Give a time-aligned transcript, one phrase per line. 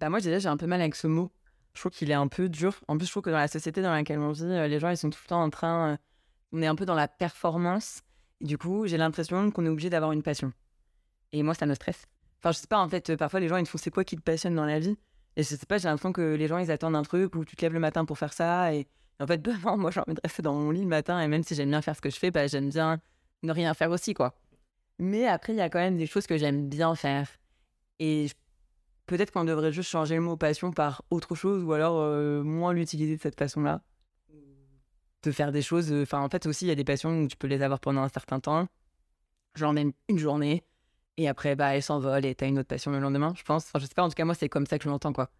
[0.00, 1.30] Bah moi déjà j'ai un peu mal avec ce mot.
[1.74, 2.74] Je trouve qu'il est un peu dur.
[2.88, 4.90] En plus je trouve que dans la société dans laquelle on vit, euh, les gens
[4.90, 5.96] ils sont tout le temps en train, euh,
[6.52, 8.02] on est un peu dans la performance.
[8.40, 10.52] Du coup j'ai l'impression qu'on est obligé d'avoir une passion.
[11.32, 12.06] Et moi ça me stresse.
[12.40, 14.16] Enfin je sais pas en fait, parfois les gens ils te font c'est quoi qui
[14.16, 14.96] te passionne dans la vie?
[15.36, 17.56] Et je sais pas, j'ai l'impression que les gens ils attendent un truc où tu
[17.56, 18.72] te lèves le matin pour faire ça.
[18.74, 18.86] Et,
[19.20, 21.42] en fait bah, moi j'ai envie de rester dans mon lit le matin et même
[21.42, 23.00] si j'aime bien faire ce que je fais, bah, j'aime bien
[23.42, 24.34] ne rien faire aussi quoi.
[24.98, 27.28] Mais après il y a quand même des choses que j'aime bien faire.
[28.00, 28.34] Et je-
[29.08, 32.72] peut-être qu'on devrait juste changer le mot passion par autre chose ou alors euh, moins
[32.72, 33.82] l'utiliser de cette façon-là.
[35.24, 35.90] De faire des choses.
[35.90, 37.80] euh, Enfin, en fait, aussi, il y a des passions où tu peux les avoir
[37.80, 38.68] pendant un certain temps,
[39.56, 40.62] genre même une journée,
[41.16, 43.66] et après, bah, elles s'envolent et t'as une autre passion le lendemain, je pense.
[43.66, 45.30] Enfin, je en tout cas, moi, c'est comme ça que je l'entends, quoi.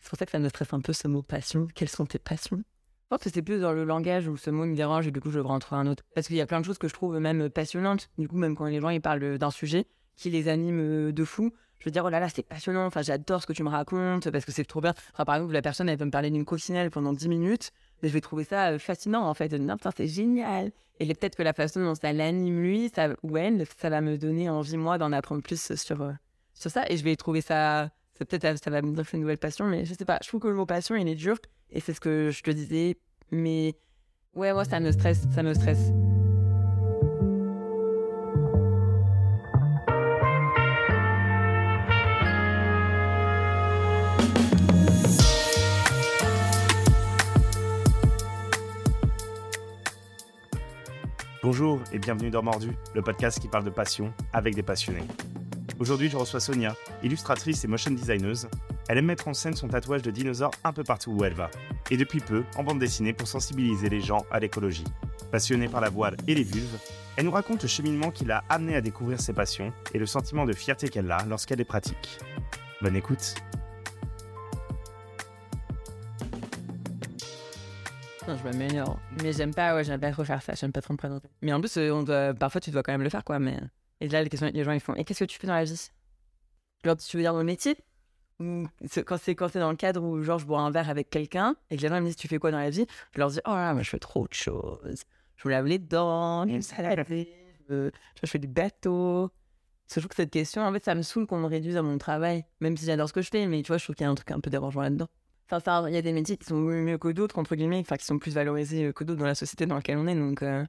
[0.00, 1.68] C'est pour ça que ça me stresse un peu ce mot passion.
[1.76, 2.56] Quelles sont tes passions?
[2.58, 5.20] Je pense que c'est plus dans le langage où ce mot me dérange et du
[5.20, 6.02] coup, je devrais en trouver un autre.
[6.14, 8.10] Parce qu'il y a plein de choses que je trouve même passionnantes.
[8.18, 11.24] Du coup, même quand les gens ils parlent d'un sujet qui les anime euh, de
[11.24, 13.68] fou, je veux dire, oh là là, c'est passionnant, enfin, j'adore ce que tu me
[13.68, 14.94] racontes, parce que c'est trop bien.
[15.14, 17.72] Enfin, par exemple, la personne, elle peut me parler d'une coccinelle pendant 10 minutes,
[18.04, 19.48] et je vais trouver ça euh, fascinant, en fait.
[19.48, 20.70] Dire, putain, c'est génial.
[21.00, 24.16] Et peut-être que la façon dont ça l'anime, lui, ça, ou elle, ça va me
[24.16, 26.12] donner envie, moi, d'en apprendre plus sur, euh,
[26.54, 27.90] sur ça, et je vais trouver ça.
[28.16, 30.20] c'est Peut-être ça va me c'est une nouvelle passion, mais je sais pas.
[30.22, 31.36] Je trouve que le mot passion, il est dur,
[31.68, 32.96] et c'est ce que je te disais,
[33.32, 33.74] mais
[34.34, 35.90] ouais, moi, ça me stresse, ça me stresse.
[51.42, 55.02] Bonjour et bienvenue dans Mordu, le podcast qui parle de passion avec des passionnés.
[55.80, 58.46] Aujourd'hui, je reçois Sonia, illustratrice et motion designeuse.
[58.88, 61.50] Elle aime mettre en scène son tatouage de dinosaure un peu partout où elle va,
[61.90, 64.84] et depuis peu en bande dessinée pour sensibiliser les gens à l'écologie.
[65.32, 66.78] Passionnée par la voile et les vulves,
[67.16, 70.46] elle nous raconte le cheminement qui l'a amenée à découvrir ses passions et le sentiment
[70.46, 72.20] de fierté qu'elle a lorsqu'elle les pratique.
[72.80, 73.34] Bonne écoute
[78.32, 78.98] Non, je m'améliore.
[79.22, 81.28] Mais j'aime pas, ouais, j'aime pas trop faire ça, j'aime pas trop me présenter.
[81.42, 83.38] Mais en plus, euh, on doit, parfois, tu dois quand même le faire, quoi.
[83.38, 83.58] Mais...
[84.00, 85.64] Et là, les, questions, les gens, ils font Et qu'est-ce que tu fais dans la
[85.64, 85.90] vie?
[86.82, 87.76] Genre, tu veux dire mon métier?
[88.40, 88.66] Ou
[89.04, 91.82] quand c'est dans le cadre où, genre, je bois un verre avec quelqu'un et que
[91.82, 92.86] les gens me disent Tu fais quoi dans la vie?
[93.12, 95.02] Je leur dis Oh là, moi, je fais trop de choses.
[95.36, 97.26] Je me lave les dents, je me
[97.68, 97.90] je,
[98.22, 99.30] je fais du bateau.
[99.88, 101.98] Je trouve que cette question, en fait, ça me saoule qu'on me réduise à mon
[101.98, 102.46] travail.
[102.60, 104.10] Même si j'adore ce que je fais, mais tu vois, je trouve qu'il y a
[104.10, 105.08] un truc un peu dérangeant là-dedans.
[105.52, 108.04] Enfin, il y a des métiers qui sont mieux que d'autres, entre guillemets, enfin, qui
[108.04, 110.14] sont plus valorisés que d'autres dans la société dans laquelle on est.
[110.14, 110.64] Donc, euh,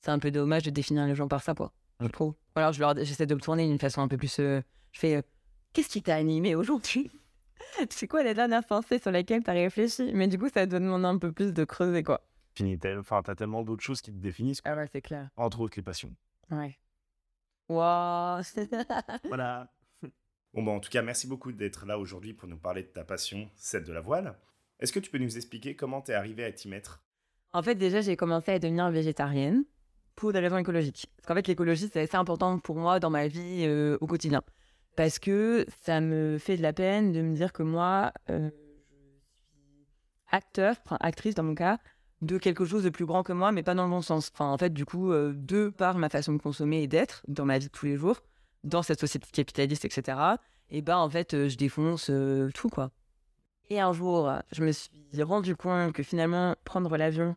[0.00, 1.72] c'est un peu dommage de définir les gens par ça, quoi.
[2.00, 2.30] Je trouve.
[2.30, 4.38] Ou alors, je leur- j'essaie de le tourner d'une façon un peu plus.
[4.38, 4.60] euh,
[4.92, 5.22] je fais euh,
[5.72, 7.10] Qu'est-ce qui t'a animé aujourd'hui?
[7.90, 10.12] C'est quoi les dernières pensées sur lesquelles t'as réfléchi?
[10.14, 12.20] Mais du coup, ça doit demander un peu plus de creuser, quoi.
[12.54, 15.28] Fini, Enfin, t'as tellement d'autres choses qui te définissent, Ah ouais, c'est clair.
[15.36, 16.12] entre autres les passions.
[16.50, 16.78] Ouais.
[17.68, 18.42] Waouh
[19.24, 19.68] Voilà.
[20.58, 23.04] Bon, bah, en tout cas, merci beaucoup d'être là aujourd'hui pour nous parler de ta
[23.04, 24.34] passion, celle de la voile.
[24.80, 27.00] Est-ce que tu peux nous expliquer comment t'es arrivé à t'y mettre?
[27.52, 29.62] En fait, déjà, j'ai commencé à devenir végétarienne
[30.16, 31.12] pour des raisons écologiques.
[31.16, 34.42] Parce qu'en fait, l'écologie, c'est assez important pour moi dans ma vie euh, au quotidien.
[34.96, 39.60] Parce que ça me fait de la peine de me dire que moi, euh, je
[39.60, 39.86] suis
[40.32, 41.78] acteur, enfin actrice dans mon cas,
[42.20, 44.32] de quelque chose de plus grand que moi, mais pas dans le bon sens.
[44.34, 47.44] Enfin, en fait, du coup, euh, de par ma façon de consommer et d'être dans
[47.44, 48.22] ma vie de tous les jours,
[48.68, 50.18] dans cette société capitaliste, etc.,
[50.70, 52.90] et ben, en fait, euh, je défonce euh, tout, quoi.
[53.70, 54.90] Et un jour, je me suis
[55.22, 57.36] rendu compte que finalement, prendre l'avion,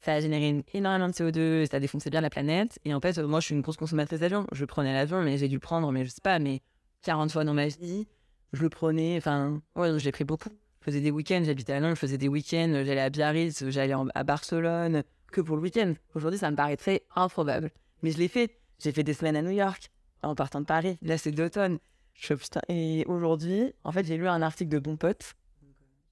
[0.00, 2.78] ça a généré énormément de CO2, et ça défonçait bien la planète.
[2.84, 4.46] Et en fait, euh, moi, je suis une grosse consommatrice d'avion.
[4.52, 6.60] Je prenais l'avion, mais j'ai dû prendre, mais je sais pas, mais
[7.02, 8.06] 40 fois dans ma vie.
[8.52, 10.50] Je le prenais, enfin, ouais, je l'ai pris beaucoup.
[10.80, 13.94] Je faisais des week-ends, j'habitais à Londres, je faisais des week-ends, j'allais à Biarritz, j'allais
[14.14, 15.94] à Barcelone, que pour le week-end.
[16.14, 17.70] Aujourd'hui, ça me paraîtrait improbable.
[18.02, 18.58] Mais je l'ai fait.
[18.78, 19.90] J'ai fait des semaines à New York,
[20.24, 20.98] en partant de Paris.
[21.02, 21.78] Là, c'est d'automne.
[22.14, 22.60] Je fais, putain.
[22.68, 25.34] Et aujourd'hui, en fait, j'ai lu un article de Bon Pote.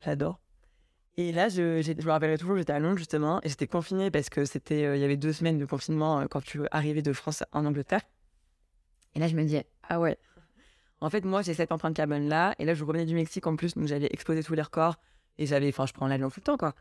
[0.00, 0.41] J'adore.
[1.17, 4.11] Et là, je, j'ai- je me rappellerai toujours, j'étais à Londres justement, et j'étais confinée
[4.11, 7.03] parce que c'était, euh, il y avait deux semaines de confinement euh, quand tu arrivais
[7.03, 8.00] de France en Angleterre.
[9.15, 10.19] Et là, je me disais, ah ouais.
[11.00, 13.56] En fait, moi, j'ai cette empreinte carbone là, et là, je revenais du Mexique en
[13.56, 14.97] plus, donc j'avais explosé tous les records,
[15.37, 16.75] et j'avais, enfin, je prends l'avion tout le temps, quoi.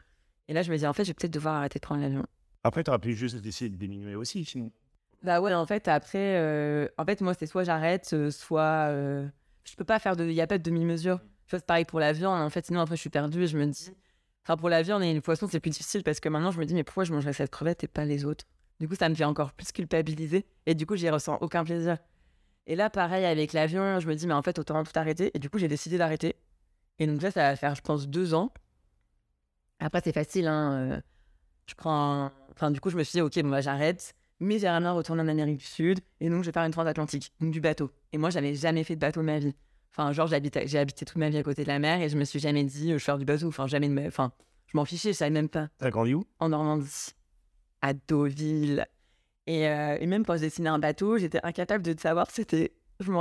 [0.47, 2.25] Et là, je me dis, en fait, je vais peut-être devoir arrêter de prendre l'avion.
[2.63, 4.71] Après, t'aurais pu juste essayer de diminuer aussi, sinon.
[5.23, 9.27] Bah ouais, en fait, après, euh, en fait, moi, c'est soit j'arrête, euh, soit euh,
[9.63, 11.19] je peux pas faire de, il y a pas de demi-mesure.
[11.45, 12.41] Tu vois, c'est pareil pour la viande.
[12.41, 13.91] En fait, sinon après, je suis perdue et je me dis,
[14.43, 16.65] enfin, pour la viande et le poisson, c'est plus difficile parce que maintenant, je me
[16.65, 18.45] dis, mais pourquoi je mangerais cette crevette et pas les autres?
[18.79, 21.97] Du coup, ça me fait encore plus culpabiliser et du coup, j'y ressens aucun plaisir.
[22.65, 25.31] Et là, pareil avec l'avion, je me dis, mais en fait, autant tout arrêter.
[25.35, 26.35] Et du coup, j'ai décidé d'arrêter.
[26.99, 28.51] Et donc là, ça va faire, je pense, deux ans.
[29.79, 30.73] Après, c'est facile, hein.
[30.73, 31.01] euh,
[31.67, 34.79] je prends, enfin, du coup, je me suis dit, ok, bon, bah, j'arrête mais j'aimerais
[34.81, 37.61] bien retourner en Amérique du Sud et donc je vais faire une transatlantique, donc du
[37.61, 37.91] bateau.
[38.11, 39.53] Et moi, j'avais jamais fait de bateau de ma vie.
[39.91, 42.23] Enfin, genre, j'ai habité toute ma vie à côté de la mer et je me
[42.25, 43.47] suis jamais dit, euh, je vais faire du bateau.
[43.47, 44.07] Enfin, jamais de ma...
[44.07, 44.31] Enfin,
[44.65, 45.69] je m'en fichais, je savais même pas.
[45.77, 46.25] T'as grandi où?
[46.39, 47.13] En Normandie,
[47.81, 48.87] à Deauville.
[49.45, 52.73] Et, euh, et même quand je dessinais un bateau, j'étais incapable de savoir si c'était.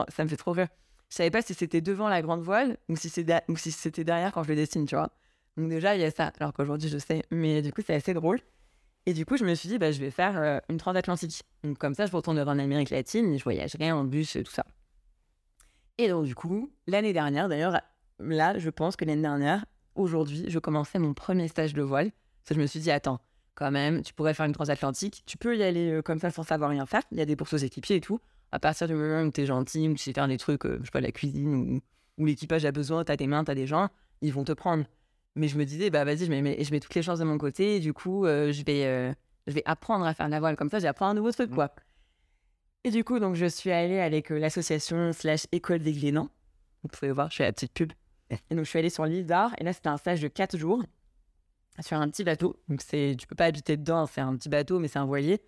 [0.09, 0.69] Ça me fait trop rire.
[1.11, 3.13] Je savais pas si c'était devant la grande voile ou si
[3.49, 5.11] ou si c'était derrière quand je le dessine, tu vois.
[5.57, 6.33] Donc déjà, il y a ça.
[6.39, 7.25] Alors qu'aujourd'hui, je sais.
[7.31, 8.41] Mais du coup, c'est assez drôle.
[9.07, 11.43] Et du coup, je me suis dit, bah, je vais faire euh, une transatlantique.
[11.65, 14.65] Donc comme ça, je retournerai en Amérique latine je voyagerai en bus et tout ça.
[15.99, 17.81] Et donc du coup, l'année dernière, d'ailleurs,
[18.19, 19.65] là, je pense que l'année dernière,
[19.95, 22.11] aujourd'hui, je commençais mon premier stage de voile.
[22.45, 23.21] Parce je me suis dit, attends,
[23.55, 25.23] quand même, tu pourrais faire une transatlantique.
[25.27, 27.03] Tu peux y aller euh, comme ça sans savoir rien faire.
[27.13, 28.21] Il y a des bourses aux équipiers et tout.
[28.53, 30.87] À partir du moment où t'es gentil, où tu sais faire des trucs, euh, je
[30.87, 31.81] sais pas, la cuisine,
[32.19, 33.89] ou l'équipage a besoin, t'as tes mains, t'as des gens,
[34.23, 34.85] ils vont te prendre.
[35.37, 37.25] Mais je me disais, bah vas-y, je mets, mes- je mets toutes les chances de
[37.25, 37.77] mon côté.
[37.77, 39.13] Et du coup, euh, je, vais, euh,
[39.47, 40.57] je vais apprendre à faire la voile.
[40.57, 41.73] Comme ça, j'apprends un nouveau truc, quoi.
[42.85, 46.29] Et du coup, donc, je suis allée avec euh, l'association slash école des Glénans.
[46.83, 47.93] Vous pouvez voir, je fais la petite pub.
[48.31, 49.55] Et donc, je suis allée sur l'île d'Ar.
[49.59, 50.83] Et là, c'était un stage de 4 jours
[51.81, 52.57] sur un petit bateau.
[52.69, 55.41] Donc, c'est, tu peux pas habiter dedans, c'est un petit bateau, mais c'est un voilier.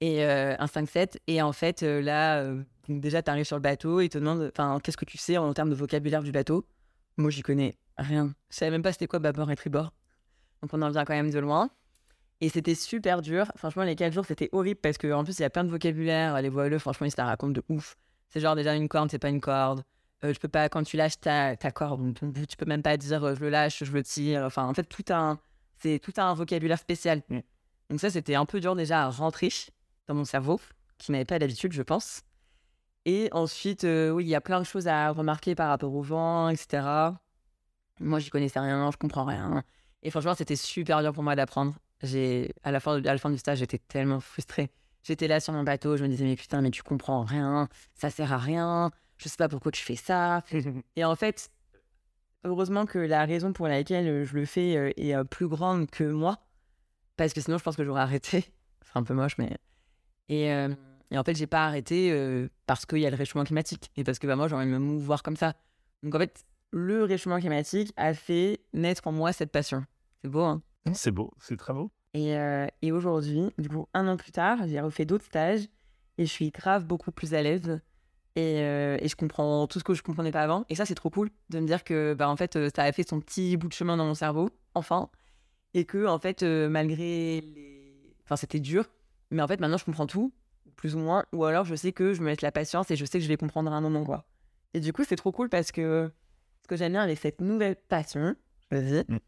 [0.00, 1.18] Et un 5-7.
[1.26, 2.44] Et en fait, là,
[2.88, 5.18] donc déjà, tu arrives sur le bateau et ils te demandent enfin, qu'est-ce que tu
[5.18, 6.64] sais en termes de vocabulaire du bateau?
[7.16, 8.34] Moi, j'y connais rien.
[8.50, 9.92] Je savais même pas c'était quoi bâbord et tribord.
[10.62, 11.70] Donc, on en vient quand même de loin.
[12.40, 13.52] Et c'était super dur.
[13.56, 16.40] Franchement, les 4 jours, c'était horrible parce qu'en plus, il y a plein de vocabulaire.
[16.40, 17.96] Les voileux, franchement, ils se la racontent de ouf.
[18.30, 19.84] C'est genre déjà une corde, c'est pas une corde.
[20.24, 22.14] Euh, je peux pas, quand tu lâches ta, ta corde,
[22.48, 24.42] tu peux même pas dire euh, je le lâche, je le tire.
[24.44, 25.38] Enfin, en fait, tout un,
[25.82, 27.22] c'est tout un vocabulaire spécial.
[27.28, 27.40] Mm.
[27.90, 29.50] Donc, ça, c'était un peu dur déjà à rentrer
[30.06, 30.60] dans mon cerveau,
[30.98, 32.22] qui n'avait pas l'habitude, je pense.
[33.06, 36.02] Et ensuite, euh, oui, il y a plein de choses à remarquer par rapport au
[36.02, 36.86] vent, etc.
[37.98, 39.62] Moi, j'y connaissais rien, je comprends rien.
[40.02, 41.74] Et franchement, c'était super dur pour moi d'apprendre.
[42.02, 44.70] J'ai, à la fin, à la fin du stage, j'étais tellement frustrée.
[45.02, 48.10] J'étais là sur mon bateau, je me disais, mais putain, mais tu comprends rien, ça
[48.10, 50.42] sert à rien, je sais pas pourquoi tu fais ça.
[50.96, 51.50] Et en fait,
[52.44, 56.38] heureusement que la raison pour laquelle je le fais est plus grande que moi,
[57.16, 58.44] parce que sinon, je pense que j'aurais arrêté.
[58.82, 59.56] C'est un peu moche, mais.
[60.28, 60.74] Et, euh,
[61.10, 64.04] et en fait, j'ai pas arrêté euh, parce qu'il y a le réchauffement climatique et
[64.04, 65.54] parce que bah, moi, j'ai envie de me mouvoir comme ça.
[66.02, 69.84] Donc en fait, le réchauffement climatique a fait naître en moi cette passion.
[70.22, 70.62] C'est beau, hein
[70.92, 71.90] C'est beau, c'est très beau.
[72.14, 75.66] et, euh, et aujourd'hui, du coup, un an plus tard, j'ai refait d'autres stages
[76.18, 77.80] et je suis grave beaucoup plus à l'aise.
[78.36, 80.64] Et, euh, et je comprends tout ce que je comprenais pas avant.
[80.68, 83.08] Et ça, c'est trop cool de me dire que, bah, en fait, ça a fait
[83.08, 85.10] son petit bout de chemin dans mon cerveau, enfin.
[85.74, 88.14] Et que, en fait, malgré les.
[88.24, 88.84] Enfin, c'était dur,
[89.30, 90.32] mais en fait, maintenant, je comprends tout,
[90.80, 91.24] plus ou moins.
[91.32, 93.28] Ou alors, je sais que je me laisse la patience et je sais que je
[93.28, 94.24] vais comprendre à un moment, quoi.
[94.74, 96.10] Et du coup, c'est trop cool parce que
[96.62, 98.34] ce que j'aime bien avec cette nouvelle passion,
[98.72, 99.18] Mm.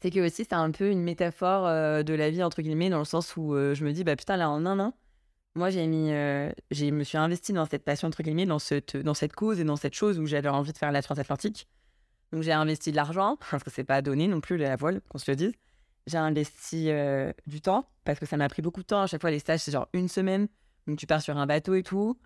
[0.00, 3.00] c'est que aussi c'est un peu une métaphore euh, de la vie entre guillemets dans
[3.00, 4.94] le sens où euh, je me dis bah putain là en un an
[5.56, 8.96] moi j'ai mis euh, j'ai me suis investi dans cette passion entre guillemets dans cette
[8.96, 11.66] dans cette cause et dans cette chose où j'avais envie de faire la transatlantique
[12.32, 15.18] donc j'ai investi de l'argent parce que c'est pas donné non plus la voile qu'on
[15.18, 15.52] se le dise
[16.10, 19.20] j'ai investi euh, du temps parce que ça m'a pris beaucoup de temps à chaque
[19.20, 20.48] fois les stages c'est genre une semaine
[20.86, 22.18] donc tu pars sur un bateau et tout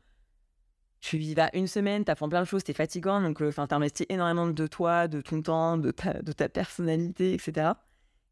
[1.04, 4.06] tu y vas une semaine, t'apprends plein de choses, t'es fatigant, donc euh, enfin t'investis
[4.08, 7.72] énormément de toi, de ton temps, de ta, de ta personnalité, etc.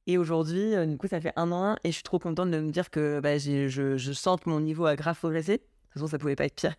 [0.06, 2.58] Et aujourd'hui, euh, du coup, ça fait un an et je suis trop contente de
[2.58, 5.52] me dire que bah, je, je sens que mon niveau a grave progressé.
[5.52, 6.74] De toute façon, ça pouvait pas être pire.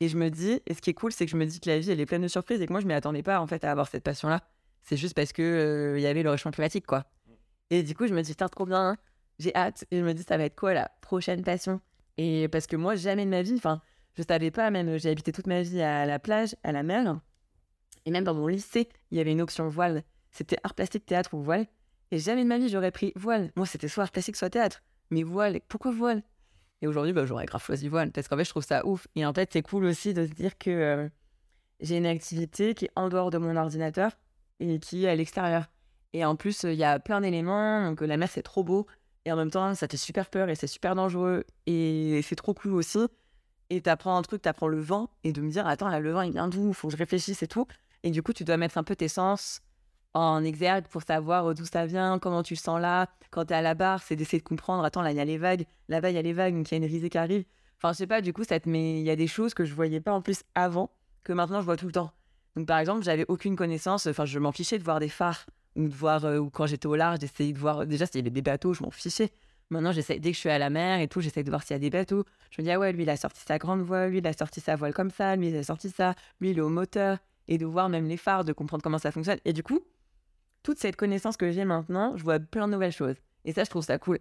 [0.00, 1.68] Et je me dis, et ce qui est cool, c'est que je me dis que
[1.68, 3.46] la vie, elle est pleine de surprises et que moi, je m'y attendais pas en
[3.46, 4.42] fait à avoir cette passion-là.
[4.82, 7.04] C'est juste parce que euh, il y avait le réchauffement climatique, quoi.
[7.70, 8.96] Et du coup, je me dis, putain, trop bien, hein.
[9.38, 9.84] j'ai hâte.
[9.90, 11.80] Et je me dis, ça va être quoi la prochaine passion?
[12.16, 13.80] Et parce que moi, jamais de ma vie, enfin,
[14.14, 17.20] je savais pas, même, j'ai habité toute ma vie à la plage, à la mer.
[18.06, 20.04] Et même dans mon lycée, il y avait une option voile.
[20.30, 21.66] C'était art plastique, théâtre ou voile.
[22.12, 23.50] Et jamais de ma vie, j'aurais pris voile.
[23.56, 24.82] Moi, c'était soit art plastique, soit théâtre.
[25.10, 26.22] Mais voile, pourquoi voile?
[26.82, 28.12] Et aujourd'hui, bah, j'aurais grave choisi voile.
[28.12, 29.08] Parce qu'en fait, je trouve ça ouf.
[29.16, 31.08] Et en fait, c'est cool aussi de se dire que euh,
[31.80, 34.12] j'ai une activité qui est en dehors de mon ordinateur
[34.60, 35.66] et qui est à l'extérieur.
[36.12, 37.88] Et en plus, il y a plein d'éléments.
[37.88, 38.86] Donc, euh, la mer, c'est trop beau.
[39.24, 41.44] Et en même temps, ça fait super peur et c'est super dangereux.
[41.66, 43.06] Et c'est trop cool aussi.
[43.70, 45.10] Et t'apprends un truc, t'apprends le vent.
[45.24, 46.72] Et de me dire, attends, là, le vent, il vient d'où?
[46.72, 47.66] Faut que je réfléchisse et tout.
[48.02, 49.60] Et du coup, tu dois mettre un peu tes sens
[50.14, 53.08] en exergue pour savoir d'où ça vient, comment tu sens là.
[53.30, 55.36] Quand t'es à la barre, c'est d'essayer de comprendre, attends, là, il y a les
[55.36, 55.66] vagues.
[55.88, 57.44] Là-bas, il y a les vagues, donc il y a une risée qui arrive.
[57.76, 59.00] Enfin, je sais pas, du coup, ça te met...
[59.00, 60.90] il y a des choses que je voyais pas en plus avant,
[61.22, 62.12] que maintenant, je vois tout le temps.
[62.56, 65.44] Donc, par exemple, j'avais aucune connaissance, enfin, je m'en fichais de voir des phares,
[65.76, 68.20] ou de voir, euh, ou quand j'étais au large, d'essayer de voir, déjà, s'il y
[68.20, 69.30] avait des bateaux, je m'en fichais.
[69.70, 71.74] Maintenant, j'essaie, dès que je suis à la mer et tout, j'essaie de voir s'il
[71.74, 72.24] y a des bateaux.
[72.50, 74.32] Je me dis, ah ouais, lui, il a sorti sa grande voile, lui, il a
[74.32, 77.18] sorti sa voile comme ça, lui, il a sorti ça, lui, il est au moteur.
[77.48, 79.38] Et de voir même les phares, de comprendre comment ça fonctionne.
[79.44, 79.80] Et du coup,
[80.62, 83.16] toute cette connaissance que j'ai maintenant, je vois plein de nouvelles choses.
[83.44, 84.18] Et ça, je trouve ça cool.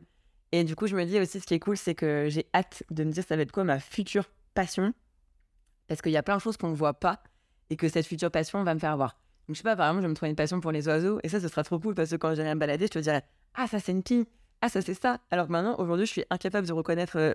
[0.52, 2.84] Et du coup, je me dis aussi, ce qui est cool, c'est que j'ai hâte
[2.92, 4.94] de me dire ça va être quoi ma future passion?
[5.88, 7.22] Parce qu'il y a plein de choses qu'on ne voit pas.
[7.72, 9.18] et que cette future passion va me faire voir.
[9.48, 11.30] Donc, je sais pas, par exemple, je me trouve une passion pour les oiseaux et
[11.30, 13.24] ça, ce sera trop cool parce que quand j'irai me balader, je te dirais
[13.54, 14.28] Ah, ça, c'est une pie.
[14.62, 15.20] Ah, ça, c'est ça.
[15.30, 17.34] Alors que maintenant, aujourd'hui, je suis incapable de reconnaître euh,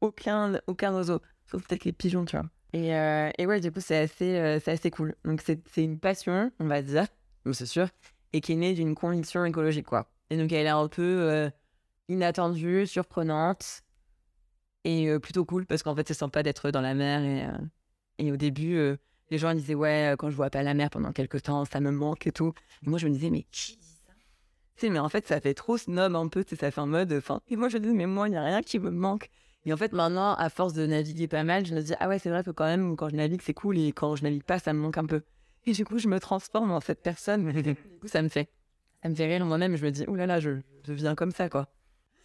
[0.00, 2.46] aucun, aucun oiseau, sauf peut-être les pigeons, tu vois.
[2.72, 5.14] Et, euh, ouais, du coup, c'est assez, euh, assez cool.
[5.24, 7.06] Donc, c'est une passion, on va dire,
[7.52, 7.88] c'est sûr,
[8.32, 10.10] et qui est née d'une conviction écologique, quoi.
[10.30, 11.50] Et donc, elle est un peu
[12.08, 13.82] inattendue, surprenante,
[14.84, 17.22] et plutôt cool, parce qu'en fait, c'est sympa d'être dans la mer.
[18.18, 18.98] Et, et au début,
[19.30, 21.80] les gens disaient, ouais, euh, quand je vois pas la mer pendant quelques temps, ça
[21.80, 22.52] me manque et tout.
[22.84, 24.12] Et moi, je me disais, mais qui dit ça?
[24.76, 26.80] Tu sais, mais en fait, ça fait trop snob un peu, tu sais, ça fait
[26.80, 27.40] en mode, enfin.
[27.48, 29.30] Et moi, je me disais, mais moi, il n'y a rien qui me manque.
[29.64, 32.18] Et en fait, maintenant, à force de naviguer pas mal, je me dis, ah ouais,
[32.18, 34.58] c'est vrai que quand même, quand je navigue, c'est cool, et quand je navigue pas,
[34.58, 35.22] ça me manque un peu.
[35.66, 37.50] Et du coup, je me transforme en cette personne.
[37.62, 38.48] du coup, ça me fait.
[39.02, 40.50] Ça me fait rire moi-même, je me dis, oulala, là là, je,
[40.84, 41.68] je deviens comme ça, quoi.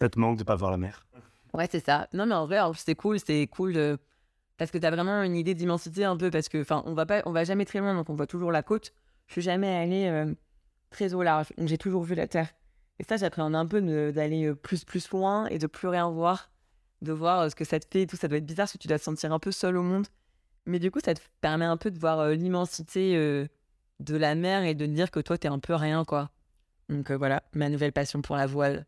[0.02, 1.06] Ça te manque de pas voir la mer?
[1.54, 2.08] Ouais, c'est ça.
[2.14, 3.98] Non, mais en vrai, c'est cool, c'est cool de...
[4.58, 7.22] parce que t'as vraiment une idée d'immensité un peu, parce que, enfin, on va pas,
[7.26, 8.94] on va jamais très loin, donc on voit toujours la côte.
[9.28, 10.34] Je suis jamais allée euh,
[10.90, 12.50] très au large, donc j'ai toujours vu la terre.
[13.00, 13.82] Et ça, j'appréhende un peu
[14.12, 16.52] d'aller euh, plus, plus loin et de plus rien voir,
[17.02, 18.16] de voir euh, ce que ça te fait et tout.
[18.16, 20.08] Ça doit être bizarre parce que tu dois te sentir un peu seul au monde.
[20.66, 23.18] Mais du coup, ça te permet un peu de voir euh, l'immensité
[24.00, 26.30] de la mer et de te dire que toi, t'es un peu rien, quoi.
[26.90, 28.86] Donc voilà, ma nouvelle passion pour la voile.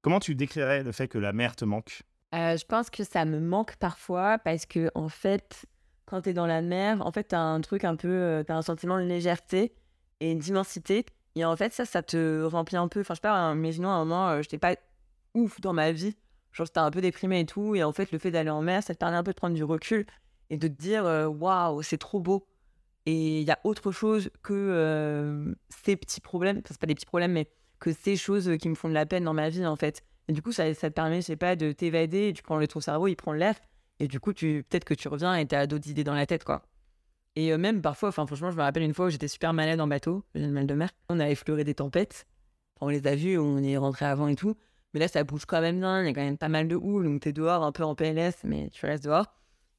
[0.00, 2.02] Comment tu décrirais le fait que la mer te manque?
[2.34, 5.64] Euh, je pense que ça me manque parfois parce que, en fait,
[6.04, 8.08] quand tu es dans la mer, en fait, tu as un truc un peu.
[8.08, 9.74] euh, t'as un sentiment de légèreté
[10.20, 11.06] et d'immensité.
[11.36, 13.00] Et en fait, ça, ça te remplit un peu.
[13.00, 14.76] Enfin, je sais pas, imaginons à un moment, euh, j'étais pas
[15.34, 16.16] ouf dans ma vie.
[16.52, 17.74] Genre, j'étais un peu déprimée et tout.
[17.74, 19.54] Et en fait, le fait d'aller en mer, ça te permet un peu de prendre
[19.54, 20.06] du recul
[20.50, 22.46] et de te dire waouh, c'est trop beau.
[23.06, 26.58] Et il y a autre chose que ces petits problèmes.
[26.58, 29.06] Enfin, c'est pas des petits problèmes, mais que ces choses qui me font de la
[29.06, 30.02] peine dans ma vie, en fait.
[30.28, 32.32] Et du coup, ça, te permet, je sais pas, de t'évader.
[32.34, 33.54] Tu prends le ton cerveau, il prend l'air.
[33.98, 36.26] Et du coup, tu peut-être que tu reviens et tu as d'autres idées dans la
[36.26, 36.62] tête, quoi.
[37.36, 39.80] Et euh, même parfois, enfin, franchement, je me rappelle une fois où j'étais super malade
[39.80, 40.90] en bateau, j'ai le mal de mer.
[41.08, 42.26] On a effleuré des tempêtes.
[42.80, 44.54] On les a vues, on est rentré avant et tout.
[44.94, 46.02] Mais là, ça bouge quand même bien.
[46.02, 47.04] Il y a quand même pas mal de houle.
[47.04, 49.26] Donc, t'es dehors un peu en PLS, mais tu restes dehors.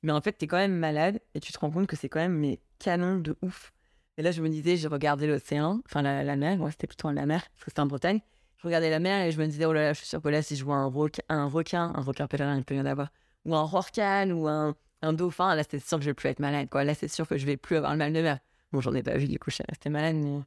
[0.04, 2.20] Mais en fait, t'es quand même malade et tu te rends compte que c'est quand
[2.20, 3.74] même mais canon de ouf.
[4.18, 7.26] Et là, je me disais, j'ai regardé l'océan, enfin la, mer, ouais, c'était plutôt la
[7.26, 8.20] mer, parce que c'était en Bretagne.
[8.60, 10.28] Je regardais la mer et je me disais, oh là là, je suis sûre que
[10.28, 13.10] là, si je vois un, requin, un requin, un pèlerin, il peut y en avoir,
[13.46, 14.76] ou un rorcan, ou un,
[15.14, 16.84] dauphin, là, c'est sûr que je vais plus être malade, quoi.
[16.84, 18.40] Là, c'est sûr que je vais plus avoir le mal de mer.
[18.74, 20.42] Bon, j'en ai pas vu, du coup, je suis restée malade, mais.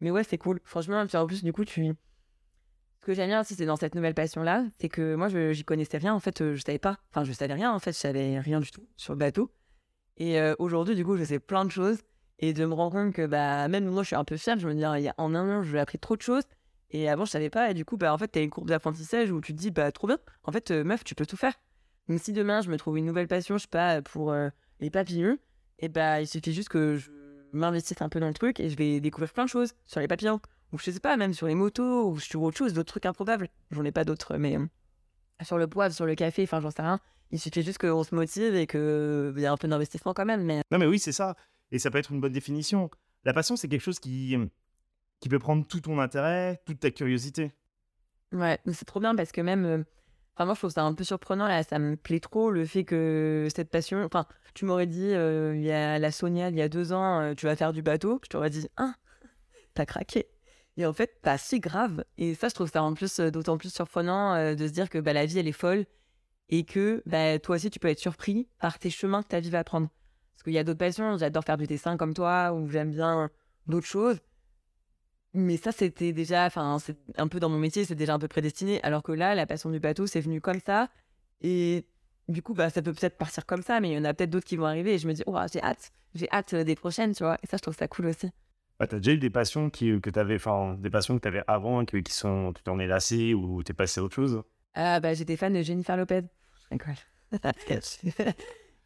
[0.00, 0.60] Mais ouais, c'est cool.
[0.64, 1.92] Franchement, en plus, du coup, tu.
[3.00, 5.64] Ce que j'aime bien aussi, c'est dans cette nouvelle passion-là, c'est que moi, je j'y
[5.64, 6.14] connaissais rien.
[6.14, 6.98] En fait, euh, je savais pas.
[7.10, 9.52] Enfin, je savais rien, en fait, je savais rien du tout sur le bateau.
[10.16, 12.00] Et euh, aujourd'hui, du coup, je sais plein de choses.
[12.40, 14.58] Et de me rendre compte que, bah, même moi, je suis un peu fière.
[14.58, 16.44] Je me dis, il y a, en un an, j'ai appris trop de choses.
[16.90, 17.70] Et avant, je savais pas.
[17.70, 19.92] Et du coup, bah, en fait, t'as une courbe d'apprentissage où tu te dis, bah,
[19.92, 20.18] trop bien.
[20.44, 21.54] En fait, euh, meuf, tu peux tout faire.
[22.08, 24.48] Donc, si demain, je me trouve une nouvelle passion, je sais pas, pour euh,
[24.80, 25.38] les papillons,
[25.78, 27.10] et bah, il suffit juste que je
[27.52, 30.08] m'investisse un peu dans le truc et je vais découvrir plein de choses sur les
[30.08, 30.40] papillons.
[30.72, 33.48] Ou je sais pas, même sur les motos, ou sur autre chose, d'autres trucs improbables.
[33.70, 34.66] J'en ai pas d'autres, mais euh,
[35.42, 37.00] sur le poivre, sur le café, enfin, j'en sais rien.
[37.30, 40.42] Il suffit juste qu'on se motive et qu'il y a un peu d'investissement quand même.
[40.42, 41.36] Mais Non, mais oui, c'est ça.
[41.70, 42.90] Et ça peut être une bonne définition.
[43.24, 44.36] La passion, c'est quelque chose qui,
[45.20, 47.52] qui peut prendre tout ton intérêt, toute ta curiosité.
[48.32, 49.64] Ouais, c'est trop bien parce que même.
[49.64, 49.82] euh,
[50.36, 51.48] Enfin, moi, je trouve ça un peu surprenant.
[51.48, 54.04] Là, ça me plaît trop le fait que cette passion.
[54.04, 57.20] Enfin, tu m'aurais dit, euh, il y a la Sonia, il y a deux ans,
[57.20, 58.20] euh, tu vas faire du bateau.
[58.22, 58.94] Je t'aurais dit, ah,
[59.74, 60.28] t'as craqué.
[60.76, 62.04] Et en fait, pas si grave.
[62.18, 64.98] Et ça, je trouve ça en plus euh, d'autant plus surprenant de se dire que
[64.98, 65.86] bah, la vie, elle est folle
[66.50, 69.50] et que bah, toi aussi, tu peux être surpris par tes chemins que ta vie
[69.50, 69.88] va prendre.
[70.36, 71.18] Parce qu'il y a d'autres passions.
[71.18, 73.28] J'adore faire du dessin comme toi ou j'aime bien
[73.66, 74.20] d'autres choses.
[75.34, 78.28] Mais ça, c'était déjà, enfin, c'est un peu dans mon métier, c'est déjà un peu
[78.28, 78.82] prédestiné.
[78.82, 80.88] Alors que là, la passion du bateau, c'est venu comme ça.
[81.42, 81.86] Et
[82.28, 84.30] du coup, bah, ça peut peut-être partir comme ça, mais il y en a peut-être
[84.30, 84.94] d'autres qui vont arriver.
[84.94, 87.36] Et je me dis, oh, j'ai hâte, j'ai hâte euh, des prochaines, tu vois.
[87.42, 88.30] Et ça, je trouve ça cool aussi.
[88.78, 91.84] Bah, t'as déjà eu des passions qui, que t'avais, enfin, des passions que t'avais avant,
[91.84, 94.42] qui, qui sont, tu t'en es lassé ou t'es passé à autre chose?
[94.74, 96.22] Ah, bah, j'étais fan de Jennifer Lopez.
[96.54, 96.94] Je rigole.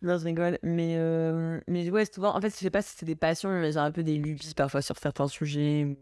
[0.02, 0.58] non, je rigole.
[0.62, 3.70] Mais, euh, mais ouais, souvent, en fait, je sais pas si c'est des passions, mais
[3.70, 5.96] j'ai un peu des lubies parfois sur certains sujets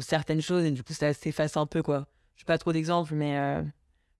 [0.00, 0.64] certaines choses.
[0.64, 2.06] Et du coup, ça s'efface un peu, quoi.
[2.36, 3.62] Je pas trop d'exemples, mais euh,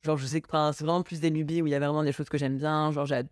[0.02, 2.12] genre, je sais que c'est vraiment plus des lubies où il y a vraiment des
[2.12, 2.90] choses que j'aime bien.
[2.92, 3.23] Genre, j'ai-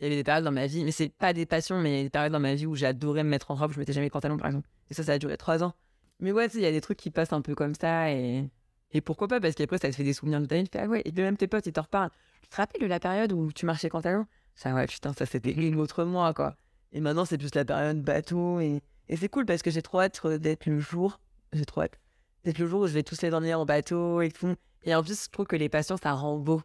[0.00, 2.10] il y avait des périodes dans ma vie, mais c'est pas des passions, mais des
[2.10, 3.72] périodes dans ma vie où j'adorais me mettre en robe.
[3.72, 4.68] Je mettais jamais de pantalon, par exemple.
[4.90, 5.72] Et ça, ça a duré trois ans.
[6.20, 8.48] Mais ouais, il y a des trucs qui passent un peu comme ça et.
[8.96, 9.40] Et pourquoi pas?
[9.40, 10.64] Parce qu'après, ça te fait des souvenirs de ta vie.
[10.64, 12.10] Tu fais, ah ouais, et même tes potes, ils te reparlent.
[12.42, 14.24] Tu te rappelles de la période où tu marchais pantalon?
[14.54, 16.54] Ça, ouais, putain, ça c'était une autre mois, quoi.
[16.92, 18.60] Et maintenant, c'est plus la période bateau.
[18.60, 21.18] Et, et c'est cool parce que j'ai trop hâte euh, d'être le jour.
[21.54, 21.98] J'ai trop hâte.
[22.44, 24.54] D'être le jour où je vais tous les dormir en bateau et tout.
[24.82, 26.60] Et en plus, je trouve que les passions, ça rend beau.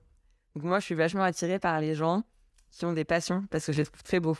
[0.55, 2.24] Donc moi, je suis vachement attirée par les gens
[2.72, 4.38] qui ont des passions parce que je les trouve très beaux.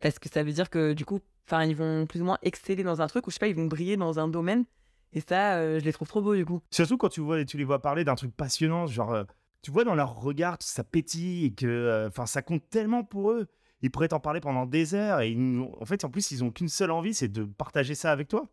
[0.00, 2.82] Parce que ça veut dire que du coup, Enfin, ils vont plus ou moins exceller
[2.82, 4.64] dans un truc ou je sais pas, ils vont briller dans un domaine.
[5.12, 6.60] Et ça, euh, je les trouve trop beaux du coup.
[6.70, 9.24] Surtout quand tu, vois, tu les vois parler d'un truc passionnant, genre, euh,
[9.60, 13.32] tu vois dans leur regard, ça pétille et que euh, enfin ça compte tellement pour
[13.32, 13.48] eux.
[13.82, 16.50] Ils pourraient t'en parler pendant des heures et ils, en fait, en plus, ils ont
[16.50, 18.48] qu'une seule envie, c'est de partager ça avec toi.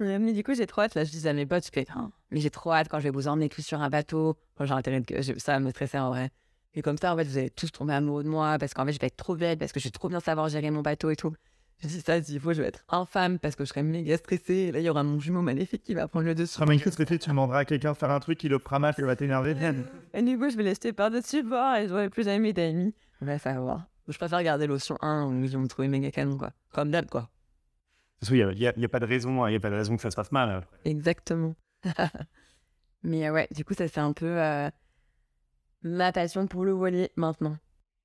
[0.00, 0.94] Mais du coup, j'ai trop hâte.
[0.94, 3.04] Là, je dis à mes potes, je fais, Oh, mais j'ai trop hâte quand je
[3.04, 4.36] vais vous emmener tous sur un bateau.
[4.56, 5.38] Quand j'ai intérêt de...
[5.38, 6.30] Ça me stresser en vrai.
[6.74, 8.92] Et comme ça, en fait, vous allez tous tomber amoureux de moi parce qu'en fait,
[8.92, 11.10] je vais être trop belle, parce que je vais trop bien savoir gérer mon bateau
[11.10, 11.34] et tout.
[11.82, 14.54] Je dis ça, s'il faut, je vais être infâme parce que je serai méga stressée.
[14.54, 16.58] Et là, il y aura mon jumeau maléfique qui va prendre le dessus.
[16.60, 18.78] Ah, mais qu'est-ce que tu demanderas à quelqu'un de faire un truc qui le fera
[18.78, 19.56] mal, il va t'énerver.
[20.14, 22.94] Et du coup, je vais l'acheter par-dessus bord et je n'aurai plus jamais d'amis.
[23.22, 23.86] On va savoir.
[24.08, 26.50] Je préfère garder l'option 1 où ils vont me trouver méga canon, quoi.
[26.72, 27.30] Comme d'hab, quoi.
[28.20, 30.10] Parce qu'il n'y a, pas de raison, il y a pas de raison que ça
[30.10, 30.66] se passe mal.
[30.84, 31.54] Exactement.
[33.02, 34.68] Mais euh, ouais, du coup, ça c'est un peu euh,
[35.82, 37.56] ma passion pour le voilier maintenant.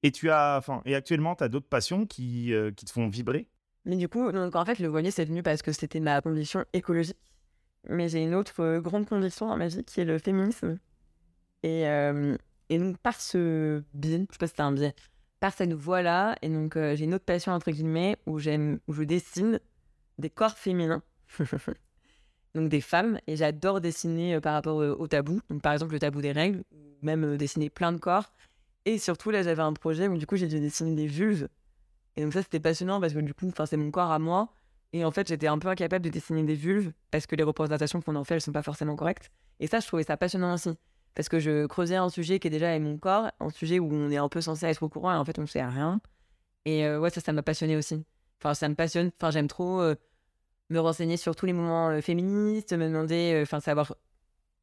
[0.04, 3.10] Et tu as, enfin, et actuellement, tu as d'autres passions qui, euh, qui te font
[3.10, 3.50] vibrer?
[3.84, 6.64] Mais du coup, donc, en fait, le voilier, c'est venu parce que c'était ma condition
[6.72, 7.18] écologique.
[7.90, 10.80] Mais j'ai une autre grande condition dans ma vie qui est le féminisme.
[11.62, 11.82] Et,
[12.70, 14.96] et donc, par ce biais, je sais pas si c'est un biais,
[15.40, 19.60] par cette voie-là, et donc j'ai une autre passion, entre guillemets, où, où je dessine
[20.18, 21.04] des corps féminins.
[22.56, 25.42] donc des femmes, et j'adore dessiner par rapport au tabou.
[25.50, 26.64] Donc, par exemple, le tabou des règles,
[27.02, 28.32] même dessiner plein de corps.
[28.86, 31.48] Et surtout, là, j'avais un projet où du coup, j'ai dû dessiner des vulves.
[32.16, 34.50] Et donc ça, c'était passionnant parce que du coup, c'est mon corps à moi.
[34.94, 38.02] Et en fait, j'étais un peu incapable de dessiner des vulves parce que les représentations
[38.02, 39.32] qu'on en fait, elles sont pas forcément correctes.
[39.60, 40.70] Et ça, je trouvais ça passionnant aussi.
[41.16, 43.90] Parce que je creusais un sujet qui est déjà avec mon corps, un sujet où
[43.92, 46.00] on est un peu censé être au courant et en fait, on ne sait rien.
[46.66, 48.04] Et ouais, ça, ça m'a passionné aussi.
[48.42, 49.12] Enfin, ça me passionne.
[49.20, 49.82] Enfin, j'aime trop
[50.70, 53.96] me renseigner sur tous les moments féministes, me demander, enfin, savoir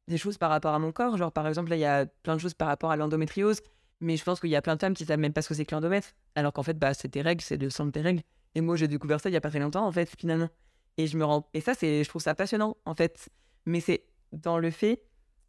[0.07, 1.17] des choses par rapport à mon corps.
[1.17, 3.61] Genre, par exemple, là, il y a plein de choses par rapport à l'endométriose.
[4.01, 5.53] Mais je pense qu'il y a plein de femmes qui savent même pas ce que
[5.53, 6.09] c'est que l'endomètre.
[6.35, 8.21] Alors qu'en fait, bah, c'est tes règles, c'est le sang de tes règles.
[8.53, 10.49] Et moi, j'ai découvert ça il y a pas très longtemps, en fait, finalement.
[10.97, 11.49] Et je me rends...
[11.53, 13.29] Et ça, c'est, je trouve ça passionnant, en fait.
[13.65, 14.03] Mais c'est
[14.33, 15.03] dans le fait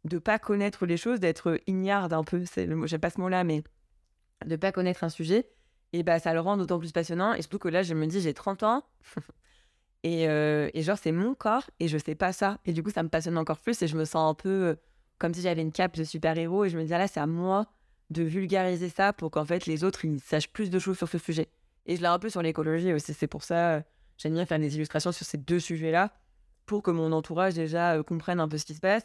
[0.05, 2.45] de pas connaître les choses, d'être ignare un peu.
[2.45, 2.69] C'est.
[2.85, 3.63] J'aime pas ce mot-là, mais
[4.45, 5.49] de pas connaître un sujet.
[5.95, 7.33] Et bah, ça le rend d'autant plus passionnant.
[7.33, 8.83] Et surtout que là, je me dis, j'ai 30 ans.
[10.03, 10.69] et, euh...
[10.73, 12.57] et, genre, c'est mon corps et je sais pas ça.
[12.65, 14.75] Et du coup, ça me passionne encore plus et je me sens un peu
[15.17, 16.65] comme si j'avais une cape de super-héros.
[16.65, 17.67] Et je me dis, ah, là, c'est à moi
[18.09, 21.17] de vulgariser ça pour qu'en fait les autres ils sachent plus de choses sur ce
[21.17, 21.49] sujet.
[21.85, 23.83] Et je l'ai un peu sur l'écologie aussi, c'est pour ça
[24.17, 26.13] j'aime bien faire des illustrations sur ces deux sujets-là
[26.65, 29.03] pour que mon entourage déjà comprenne un peu ce qui se passe.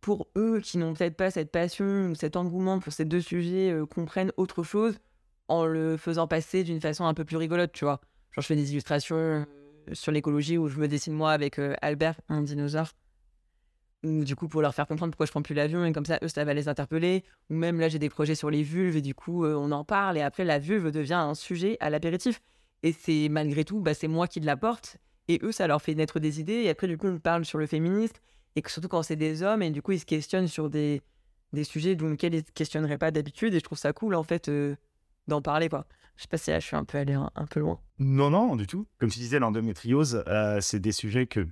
[0.00, 3.74] Pour eux qui n'ont peut-être pas cette passion ou cet engouement pour ces deux sujets,
[3.94, 4.98] comprennent autre chose
[5.48, 8.00] en le faisant passer d'une façon un peu plus rigolote, tu vois.
[8.32, 9.46] Genre je fais des illustrations
[9.92, 12.92] sur l'écologie où je me dessine moi avec Albert, un dinosaure.
[14.04, 16.28] Du coup pour leur faire comprendre pourquoi je prends plus l'avion et comme ça eux
[16.28, 17.24] ça va les interpeller.
[17.50, 19.84] Ou même là j'ai des projets sur les vulves et du coup euh, on en
[19.84, 22.40] parle et après la vulve devient un sujet à l'apéritif.
[22.84, 26.20] Et c'est malgré tout bah, c'est moi qui l'apporte et eux ça leur fait naître
[26.20, 26.62] des idées.
[26.62, 28.14] Et après du coup on parle sur le féminisme
[28.54, 31.02] et que, surtout quand c'est des hommes et du coup ils se questionnent sur des,
[31.52, 33.52] des sujets dont ils se questionneraient pas d'habitude.
[33.54, 34.76] Et je trouve ça cool en fait euh,
[35.28, 35.86] d'en parler quoi
[36.16, 38.56] je sais pas si là je suis un peu allé un, peu loin non non
[38.56, 41.46] du tout comme tu disais l'endométriose euh, c'est des sujets que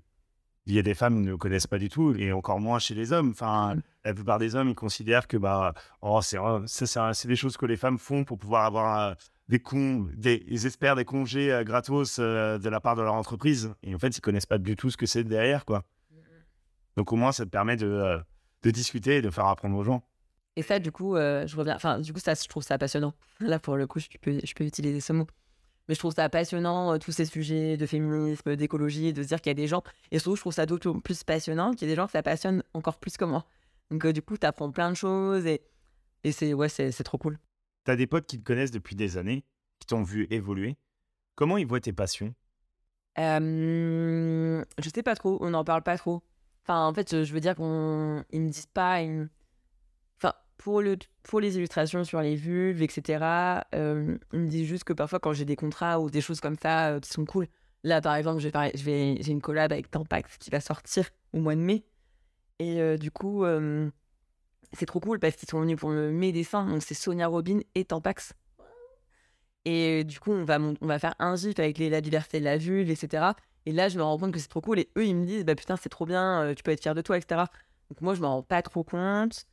[0.67, 3.12] il y a des femmes ne connaissent pas du tout, et encore moins chez les
[3.12, 3.31] hommes.
[3.31, 7.67] Enfin, la plupart des hommes, ils considèrent que bah, oh, c'est, c'est, des choses que
[7.67, 9.15] les femmes font pour pouvoir avoir euh,
[9.49, 13.15] des, con, des, ils espèrent des congés euh, gratos euh, de la part de leur
[13.15, 13.73] entreprise.
[13.85, 15.85] Et en fait, ils connaissent pas du tout ce que c'est derrière, quoi.
[16.97, 18.19] Donc au moins, ça te permet de,
[18.62, 20.03] de discuter et de faire apprendre aux gens.
[20.57, 21.77] Et ça, du coup, je reviens.
[21.77, 23.14] Enfin, du coup, ça, je trouve ça passionnant.
[23.40, 25.27] Là, pour le coup, je peux, je peux utiliser ce mot.
[25.88, 29.40] Mais je trouve ça passionnant, euh, tous ces sujets de féminisme, d'écologie, de se dire
[29.40, 29.85] qu'il y a des gens.
[30.11, 32.25] Et surtout, je trouve ça d'autant plus passionnant qu'il y a des gens que ça
[32.25, 33.45] passionne encore plus que moi.
[33.90, 35.62] Donc, euh, du coup, tu apprends plein de choses et,
[36.25, 37.38] et c'est ouais, c'est trop cool.
[37.85, 39.45] Tu as des potes qui te connaissent depuis des années,
[39.79, 40.77] qui t'ont vu évoluer.
[41.37, 42.35] Comment ils voient tes passions?
[43.19, 46.23] Euh, Je sais pas trop, on n'en parle pas trop.
[46.64, 48.99] Enfin, en fait, je veux dire qu'ils me disent pas.
[50.59, 53.25] Pour, le, pour les illustrations sur les vulves, etc.,
[53.75, 56.57] euh, il me dit juste que parfois, quand j'ai des contrats ou des choses comme
[56.57, 57.47] ça euh, qui sont cool,
[57.85, 61.85] là, par exemple, j'ai une collab avec Tampax qui va sortir au mois de mai.
[62.59, 63.45] Et euh, du coup,
[64.73, 66.66] c'est trop cool parce qu'ils sont venus pour mes dessins.
[66.66, 68.33] Donc, c'est Sonia Robin et Tampax.
[69.64, 72.45] Et du coup, on va, on va faire un gif avec les, la diversité de
[72.45, 73.33] la vulve, etc.
[73.66, 74.79] Et là, je me rends compte que c'est trop cool.
[74.79, 77.03] Et eux, ils me disent, bah putain, c'est trop bien, tu peux être fier de
[77.03, 77.42] toi, etc.
[77.90, 79.47] Donc, moi, je me rends pas trop compte.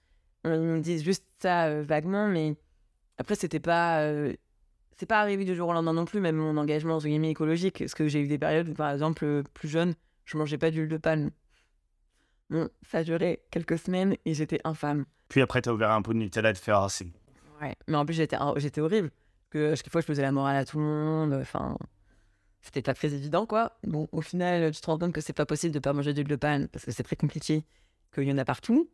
[0.45, 2.55] Me disent juste ça euh, vaguement, mais
[3.17, 4.01] après, c'était pas.
[4.01, 4.33] Euh,
[4.97, 7.79] c'est pas arrivé du jour au lendemain non plus, même mon engagement entre guillemets écologique.
[7.79, 10.69] Parce que j'ai eu des périodes où, par exemple, euh, plus jeune, je mangeais pas
[10.69, 11.31] d'huile de palme.
[12.49, 15.05] Bon, ça duré quelques semaines et j'étais infâme.
[15.29, 17.11] Puis après, t'as ouvert un pot de Nutella de faire assez.
[17.61, 19.09] Ouais, mais en plus, j'étais, j'étais horrible.
[19.49, 21.33] Que chaque fois, je faisais la morale à tout le monde.
[21.41, 21.77] Enfin,
[22.61, 23.77] c'était pas très évident, quoi.
[23.83, 26.23] Bon, au final, tu te rends compte que c'est pas possible de pas manger du
[26.23, 27.63] de panne parce que c'est très compliqué,
[28.13, 28.89] qu'il y en a partout.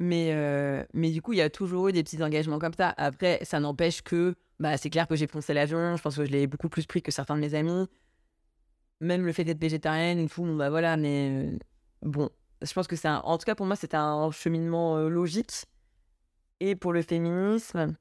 [0.00, 2.94] Mais, euh, mais du coup, il y a toujours eu des petits engagements comme ça.
[2.96, 5.96] Après, ça n'empêche que bah, c'est clair que j'ai foncé l'avion.
[5.96, 7.86] Je pense que je l'ai beaucoup plus pris que certains de mes amis.
[9.00, 11.58] Même le fait d'être végétarienne, une fois, bah voilà, mais euh,
[12.02, 12.30] bon,
[12.62, 15.66] je pense que c'est en tout cas pour moi, c'était un cheminement euh, logique.
[16.60, 17.96] Et pour le féminisme,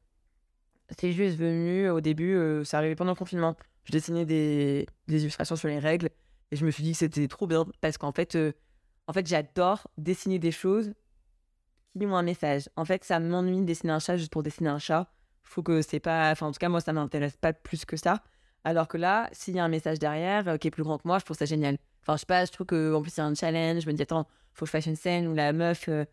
[0.98, 3.56] c'est juste venu au début, ça arrivait pendant le confinement.
[3.84, 6.10] Je dessinais des, des, illustrations sur les règles
[6.52, 8.36] et je me suis dit que c'était trop bien parce qu'en fait,
[9.06, 10.92] en fait j'adore dessiner des choses
[12.06, 12.70] ont un message.
[12.76, 15.08] En fait, ça m'ennuie de dessiner un chat juste pour dessiner un chat.
[15.44, 16.32] Faut que c'est pas.
[16.32, 18.22] Enfin, en tout cas, moi, ça m'intéresse pas plus que ça.
[18.64, 21.08] Alors que là, s'il y a un message derrière euh, qui est plus grand que
[21.08, 21.78] moi, je trouve ça génial.
[22.02, 23.84] Enfin, je sais pas, je trouve qu'en plus, a un challenge.
[23.84, 26.06] Je me dis, attends, faut que je fasse une scène où la meuf, euh,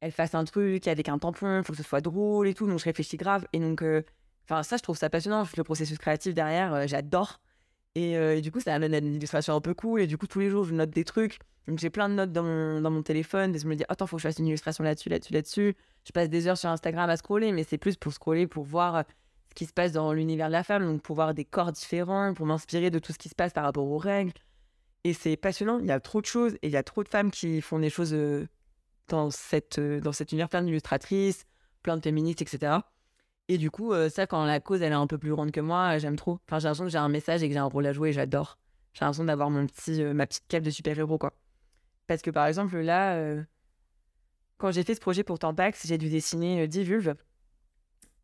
[0.00, 2.66] elle fasse un truc avec un tampon, faut que ce soit drôle et tout.
[2.66, 3.46] Donc, je réfléchis grave.
[3.52, 4.02] Et donc, euh,
[4.44, 5.44] enfin, ça, je trouve ça passionnant.
[5.56, 7.40] Le processus créatif derrière, j'adore.
[7.94, 10.00] Et, du coup, ça à une illustration un peu cool.
[10.00, 11.38] Et du coup, tous les jours, je note des trucs.
[11.76, 14.28] J'ai plein de notes dans mon, téléphone et je me dis, attends, faut que je
[14.28, 15.76] fasse une illustration là-dessus, là-dessus, là-dessus.
[16.06, 18.96] Je passe des heures sur Instagram à scroller, mais c'est plus pour scroller, pour voir
[18.96, 19.02] euh,
[19.48, 22.34] ce qui se passe dans l'univers de la femme, donc pour voir des corps différents,
[22.34, 24.32] pour m'inspirer de tout ce qui se passe par rapport aux règles.
[25.04, 27.08] Et c'est passionnant, il y a trop de choses et il y a trop de
[27.08, 28.46] femmes qui font des choses euh,
[29.08, 31.44] dans, cette, euh, dans cet univers plein d'illustratrices,
[31.82, 32.78] plein de féministes, etc.
[33.48, 35.98] Et du coup, ça, quand la cause elle est un peu plus grande que moi,
[35.98, 36.38] j'aime trop.
[36.46, 38.12] Enfin, j'ai l'impression que j'ai un message et que j'ai un rôle à jouer et
[38.12, 38.58] j'adore.
[38.94, 41.34] J'ai l'impression d'avoir mon petit, ma petite cape de super-héros, quoi.
[42.06, 43.42] Parce que par exemple, là, euh,
[44.58, 47.14] quand j'ai fait ce projet pour Tampax, j'ai dû dessiner 10 euh, vulves.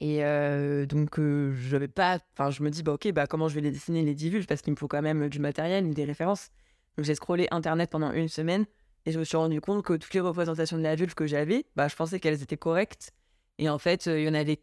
[0.01, 2.19] Et euh, donc, je n'avais pas.
[2.33, 4.47] Enfin, je me dis, bah, ok, bah, comment je vais les dessiner les 10 vulves?
[4.47, 6.51] Parce qu'il me faut quand même du matériel des références.
[6.97, 8.67] Donc, j'ai scrollé Internet pendant une semaine
[9.07, 11.67] et je me suis rendu compte que toutes les représentations de la vulve que j'avais,
[11.77, 13.13] bah, je pensais qu'elles étaient correctes.
[13.59, 14.61] Et en fait, il y en avait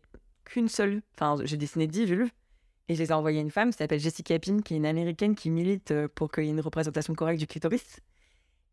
[0.47, 1.01] qu'une seule.
[1.15, 2.29] Enfin, j'ai dessiné 10 vulves
[2.87, 4.85] et je les ai envoyées à une femme qui s'appelle Jessica Pin, qui est une
[4.85, 7.99] américaine qui milite pour qu'il y ait une représentation correcte du clitoris.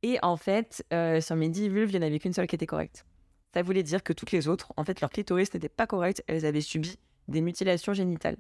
[0.04, 2.54] Et en fait, euh, sur mes 10 vulves, il n'y en avait qu'une seule qui
[2.54, 3.06] était correcte.
[3.54, 6.44] Ça voulait dire que toutes les autres, en fait, leur clitoris n'était pas correct, elles
[6.44, 8.36] avaient subi des mutilations génitales.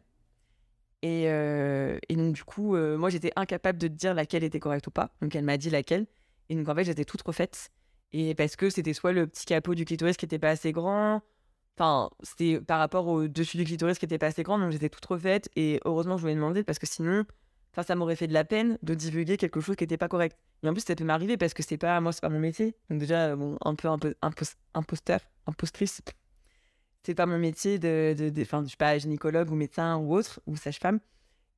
[1.00, 4.90] Et, euh, donc, du coup, euh, moi, j'étais incapable de dire laquelle était correcte ou
[4.90, 5.14] pas.
[5.22, 6.06] Donc, elle m'a dit laquelle.
[6.50, 7.70] Et donc, en fait, j'étais toute refaite.
[8.12, 11.22] Et parce que c'était soit le petit capot du clitoris qui n'était pas assez grand,
[11.76, 14.88] enfin, c'était par rapport au dessus du clitoris qui n'était pas assez grand, donc j'étais
[14.88, 15.48] toute refaite.
[15.56, 17.24] Et heureusement, je lui ai demandé parce que sinon,
[17.82, 20.36] ça m'aurait fait de la peine de divulguer quelque chose qui n'était pas correct.
[20.62, 22.74] Et en plus, ça peut m'arriver parce que c'est pas moi, c'est pas mon métier.
[22.88, 24.14] Donc déjà, bon, un peu, un peu
[24.74, 26.02] imposteur, impostrice.
[27.02, 30.40] C'est pas mon métier de, de, enfin, je suis pas gynécologue ou médecin ou autre
[30.46, 31.00] ou sage-femme.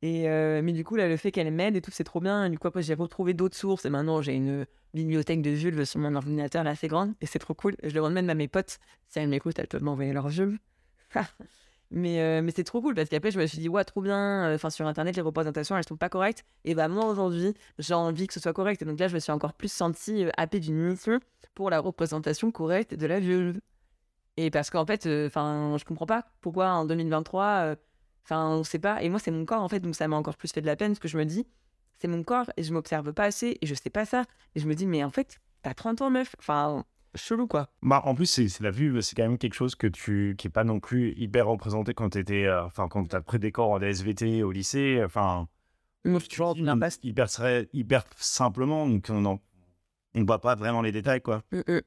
[0.03, 2.49] Et euh, mais du coup, là, le fait qu'elle m'aide et tout, c'est trop bien.
[2.51, 3.85] Du coup, après, j'ai retrouvé d'autres sources.
[3.85, 7.15] Et maintenant, j'ai une bibliothèque de vulves sur mon ordinateur assez grande.
[7.21, 7.77] Et c'est trop cool.
[7.83, 8.79] Je le rends même à mes potes.
[9.09, 10.59] Si elles m'écoutent, elles peuvent m'envoyer leurs vulves.
[11.93, 14.53] Mais, euh, mais c'est trop cool parce qu'après, je me suis dit, ouais, trop bien.
[14.53, 16.45] Enfin, sur Internet, les représentations, elles sont pas correctes.
[16.65, 18.83] Et bah, moi, aujourd'hui, j'ai envie que ce soit correct.
[18.83, 21.21] Et donc là, je me suis encore plus sentie euh, happée d'une mission
[21.55, 23.61] pour la représentation correcte de la vulve.
[24.37, 27.77] Et parce qu'en fait, euh, enfin, je comprends pas pourquoi en 2023,
[28.27, 29.03] enfin, on sait pas.
[29.03, 30.77] Et moi, c'est mon corps, en fait, donc ça m'a encore plus fait de la
[30.77, 31.47] peine parce que je me dis,
[31.99, 34.25] c'est mon corps et je m'observe pas assez et je sais pas ça.
[34.55, 36.35] Et je me dis, mais en fait, t'as 30 ans, meuf.
[36.39, 36.85] Enfin,
[37.15, 37.71] chelou quoi.
[37.83, 40.51] Bah, en plus, c'est la vue, c'est quand même quelque chose que tu, qui est
[40.51, 43.53] pas non plus hyper représenté quand tu étais, euh, enfin, quand tu as pris des
[43.53, 45.01] corps en DSVT au lycée.
[45.05, 45.49] Enfin,
[46.29, 46.99] toujours l'impasse.
[47.03, 47.29] Hyper,
[47.73, 49.41] hyper simplement, donc on
[50.15, 51.43] ne voit pas vraiment les détails quoi.
[51.53, 51.79] Mm,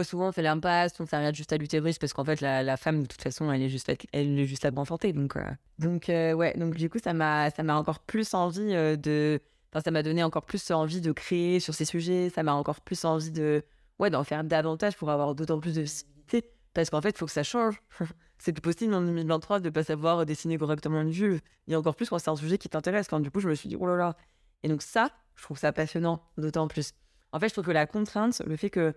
[0.00, 0.04] mm.
[0.04, 3.02] souvent on fait l'impasse, on s'arrête juste à l'utérus parce qu'en fait la, la, femme
[3.02, 5.42] de toute façon elle est juste, elle est juste à enfanter donc euh.
[5.78, 9.40] donc euh, ouais donc du coup ça m'a encore plus envie de,
[9.72, 12.80] enfin ça m'a donné encore plus envie de créer sur ces sujets, ça m'a encore
[12.80, 13.62] plus envie de
[13.98, 16.50] ouais, d'en faire davantage pour avoir d'autant plus de visibilité.
[16.74, 17.82] Parce qu'en fait, il faut que ça change.
[18.38, 21.40] c'est plus possible en 2023 de ne pas savoir dessiner correctement une vulve.
[21.70, 23.08] A encore plus quand c'est un sujet qui t'intéresse.
[23.08, 24.16] Quand du coup, je me suis dit, oh là là.
[24.62, 26.92] Et donc, ça, je trouve ça passionnant, d'autant plus.
[27.32, 28.94] En fait, je trouve que la contrainte, le fait que,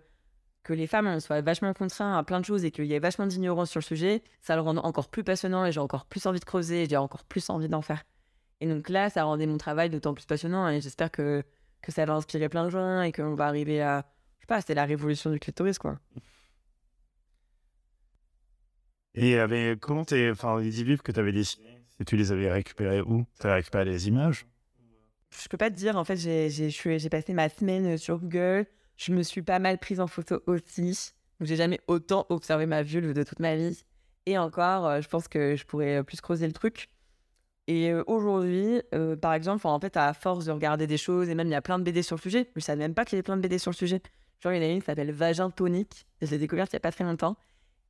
[0.63, 3.25] que les femmes soient vachement contraintes à plein de choses et qu'il y ait vachement
[3.25, 6.39] d'ignorance sur le sujet, ça le rend encore plus passionnant et j'ai encore plus envie
[6.39, 8.03] de creuser et j'ai encore plus envie d'en faire.
[8.61, 11.43] Et donc là, ça rendait mon travail d'autant plus passionnant et j'espère que,
[11.81, 14.05] que ça va inspirer plein de gens et qu'on va arriver à,
[14.49, 15.99] pas, c'était la révolution du clitoris, quoi.
[19.13, 22.51] Et avait, comment t'es, enfin, les 10 livres que tu avais dessinés, tu les avais
[22.51, 23.25] récupérés où?
[23.39, 24.45] Tu as récupéré les images?
[25.29, 28.65] Je peux pas te dire, en fait, j'ai passé ma semaine sur Google,
[28.99, 33.13] je me suis pas mal prise en photo aussi, j'ai jamais autant observé ma vulve
[33.13, 33.83] de toute ma vie.
[34.25, 36.89] Et encore, euh, je pense que je pourrais plus creuser le truc.
[37.67, 41.35] Et euh, aujourd'hui, euh, par exemple, en fait, à force de regarder des choses, et
[41.35, 43.15] même il y a plein de BD sur le sujet, je savais même pas qu'il
[43.15, 44.01] y avait plein de BD sur le sujet.
[44.41, 46.05] Genre, il y en a une qui s'appelle Vagin Tonique.
[46.21, 47.37] Je l'ai découverte il n'y a pas très longtemps.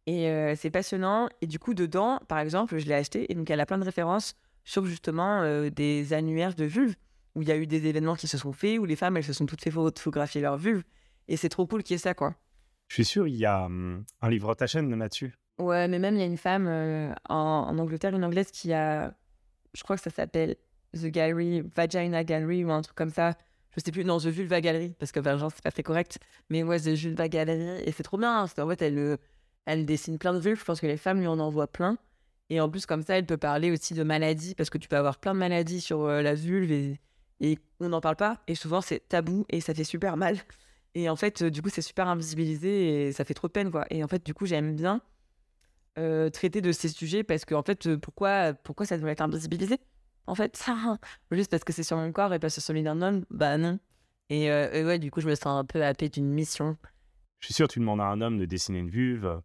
[0.05, 1.29] Et euh, c'est passionnant.
[1.41, 3.31] Et du coup, dedans, par exemple, je l'ai acheté.
[3.31, 6.95] Et donc, elle a plein de références sur justement euh, des annuaires de vulves.
[7.35, 9.23] où il y a eu des événements qui se sont faits, où les femmes, elles
[9.23, 10.83] se sont toutes fait photographier leur vulve.
[11.29, 12.35] Et c'est trop cool qu'il y ait ça, quoi.
[12.87, 15.33] Je suis sûr, il y a hum, un livre ta chaîne là-dessus.
[15.59, 18.73] Ouais, mais même il y a une femme euh, en, en Angleterre, une anglaise qui
[18.73, 19.13] a,
[19.73, 20.55] je crois que ça s'appelle
[20.93, 23.35] The Gallery, Vagina Gallery ou un truc comme ça.
[23.75, 26.17] Je sais plus, non, The Vulva Gallery, parce que genre, c'est pas très correct.
[26.49, 27.83] Mais ouais, The Vulva Gallery.
[27.85, 29.17] Et c'est trop bien, parce qu'en fait, elle, euh,
[29.65, 30.59] elle dessine plein de vulves.
[30.59, 31.97] Je pense que les femmes lui en envoient plein.
[32.49, 34.97] Et en plus, comme ça, elle peut parler aussi de maladies, parce que tu peux
[34.97, 36.99] avoir plein de maladies sur euh, la vulve et,
[37.41, 38.41] et on n'en parle pas.
[38.47, 40.37] Et souvent, c'est tabou et ça fait super mal.
[40.95, 43.85] Et en fait, du coup, c'est super invisibilisé et ça fait trop de peine, quoi.
[43.89, 45.01] Et en fait, du coup, j'aime bien
[45.97, 49.21] euh, traiter de ces sujets parce que, en fait, euh, pourquoi, pourquoi ça doit être
[49.21, 49.79] invisibilisé
[50.27, 50.97] En fait, ça,
[51.31, 53.79] juste parce que c'est sur mon corps et pas sur celui d'un homme, bah non.
[54.29, 56.77] Et, euh, et ouais, du coup, je me sens un peu happée d'une mission.
[57.39, 59.41] Je suis sûr, tu demandes à un homme de dessiner une vulve.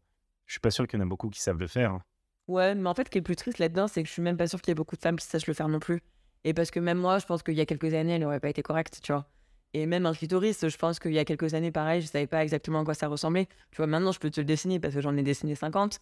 [0.46, 1.92] Je suis pas sûr qu'il y en a beaucoup qui savent le faire.
[1.92, 2.02] hein.
[2.48, 4.20] Ouais, mais en fait, ce qui est le plus triste là-dedans, c'est que je suis
[4.20, 6.02] même pas sûre qu'il y ait beaucoup de femmes qui sachent le faire non plus.
[6.44, 8.50] Et parce que même moi, je pense qu'il y a quelques années, elle n'aurait pas
[8.50, 9.26] été correcte, tu vois.
[9.74, 12.44] Et même un clitoris, je pense qu'il y a quelques années, pareil, je savais pas
[12.44, 13.46] exactement à quoi ça ressemblait.
[13.72, 16.00] Tu vois, maintenant, je peux te le dessiner parce que j'en ai dessiné 50.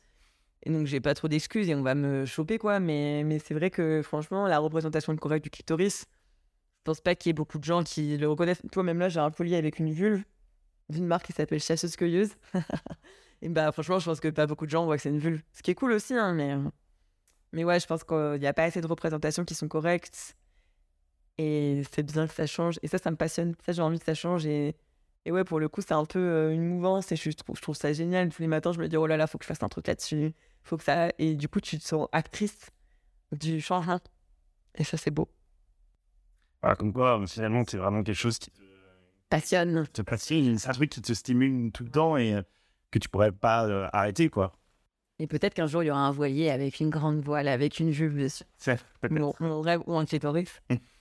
[0.64, 2.80] Et donc, j'ai pas trop d'excuses et on va me choper, quoi.
[2.80, 6.04] Mais, mais c'est vrai que, franchement, la représentation correcte du clitoris,
[6.80, 8.60] je pense pas qu'il y ait beaucoup de gens qui le reconnaissent.
[8.70, 10.22] Toi, même là, j'ai un collier avec une vulve
[10.90, 12.34] d'une marque qui s'appelle Chasseuse-Cueilleuse.
[13.42, 15.40] et bah, franchement, je pense que pas beaucoup de gens voient que c'est une vulve.
[15.54, 16.56] Ce qui est cool aussi, hein, mais.
[17.52, 20.36] Mais ouais, je pense qu'il n'y a pas assez de représentations qui sont correctes.
[21.38, 22.78] Et c'est bien que ça change.
[22.82, 23.54] Et ça, ça me passionne.
[23.64, 24.46] Ça, j'ai envie que ça change.
[24.46, 24.76] Et,
[25.24, 27.10] et ouais, pour le coup, c'est un peu euh, une mouvance.
[27.12, 28.28] Et je trouve, je trouve ça génial.
[28.30, 29.86] Tous les matins, je me dis, oh là là, faut que je fasse un truc
[29.86, 30.32] là-dessus.
[30.62, 31.10] Faut que ça.
[31.18, 32.70] Et du coup, tu te sens actrice
[33.32, 34.00] du changement.
[34.76, 35.28] Et ça, c'est beau.
[36.62, 38.60] Voilà, comme quoi, finalement, c'est vraiment quelque chose qui te,
[39.28, 39.86] Passionne.
[39.92, 40.58] te passionne.
[40.58, 42.42] C'est un truc qui te stimule tout le temps et euh,
[42.90, 44.52] que tu pourrais pas euh, arrêter, quoi.
[45.18, 47.90] Et peut-être qu'un jour, il y aura un voilier avec une grande voile, avec une
[47.90, 48.44] vulve dessus.
[48.58, 50.60] C'est peut-être Mon, mon rêve ou un clitoris.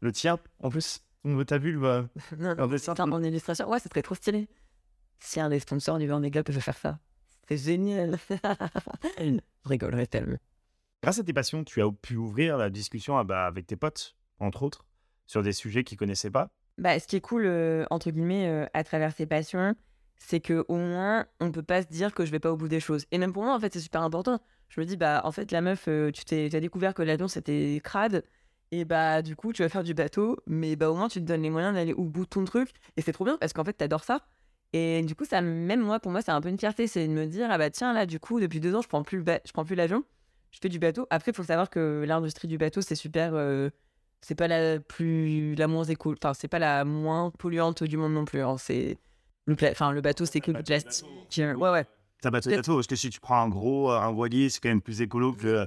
[0.00, 1.04] le tien, en plus.
[1.46, 2.08] T'as vu le.
[2.38, 2.94] Non, En dessin.
[2.98, 3.68] En illustration.
[3.68, 4.48] Ouais, c'est très trop stylé.
[5.20, 6.98] Si un des sponsors du Vendée Globe peut faire ça,
[7.48, 8.18] c'est génial.
[9.18, 10.36] je rigolerais tellement.
[11.02, 14.16] Grâce à tes passions, tu as pu ouvrir la discussion ah bah, avec tes potes,
[14.38, 14.86] entre autres,
[15.26, 16.50] sur des sujets qu'ils connaissaient pas.
[16.78, 19.74] Bah, ce qui est cool, euh, entre guillemets, euh, à travers ces passions,
[20.16, 22.68] c'est que au moins, on peut pas se dire que je vais pas au bout
[22.68, 23.04] des choses.
[23.10, 24.40] Et même pour moi, en fait, c'est super important.
[24.68, 27.28] Je me dis, bah, en fait, la meuf, euh, tu t'es, t'as découvert que l'avion,
[27.28, 28.24] c'était crade.
[28.72, 30.36] Et bah, du coup, tu vas faire du bateau.
[30.46, 32.70] Mais bah, au moins, tu te donnes les moyens d'aller au bout de ton truc.
[32.96, 34.20] Et c'est trop bien parce qu'en fait, t'adores ça.
[34.72, 36.86] Et du coup, ça, même moi, pour moi, c'est un peu une fierté.
[36.88, 39.02] C'est de me dire, ah bah, tiens, là, du coup, depuis deux ans, je prends
[39.02, 40.02] plus, le ba- je prends plus l'avion.
[40.50, 41.06] Je fais du bateau.
[41.10, 43.32] Après, il faut savoir que l'industrie du bateau, c'est super.
[43.34, 43.70] euh,
[44.20, 48.14] c'est pas la plus la moins éco enfin c'est pas la moins polluante du monde
[48.14, 48.56] non plus hein.
[48.56, 48.96] c'est
[49.44, 51.04] le pla- enfin le bateau c'est que du plastique
[51.40, 51.84] euh, ouais ouais
[52.22, 54.70] T'as un bateau, parce que si tu prends un gros, euh, un voilier, c'est quand
[54.70, 55.66] même plus écolo que,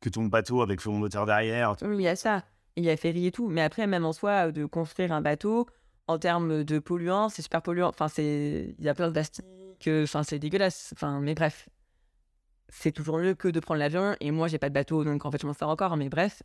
[0.00, 1.76] que ton bateau avec son moteur derrière.
[1.82, 2.44] Oui, il y a ça.
[2.76, 3.48] Il y a ferry et tout.
[3.48, 5.66] Mais après même en soi de construire un bateau
[6.06, 7.88] en termes de polluants c'est super polluant.
[7.88, 9.44] Enfin il y a plein de plastique
[9.86, 10.92] euh, enfin c'est dégueulasse.
[10.94, 11.68] Enfin mais bref
[12.70, 14.14] c'est toujours mieux que de prendre l'avion.
[14.20, 15.96] Et moi j'ai pas de bateau donc en fait je m'en sors encore.
[15.96, 16.42] Mais bref.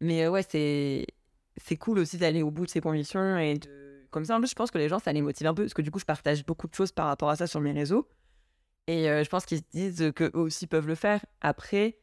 [0.00, 4.24] Mais euh, ouais c'est cool aussi d'aller au bout de ses convictions et de comme
[4.24, 5.62] ça en plus je pense que les gens ça les motive un peu.
[5.62, 7.72] Parce que du coup je partage beaucoup de choses par rapport à ça sur mes
[7.72, 8.08] réseaux.
[8.88, 11.24] Et euh, je pense qu'ils se disent que eux aussi peuvent le faire.
[11.40, 11.98] Après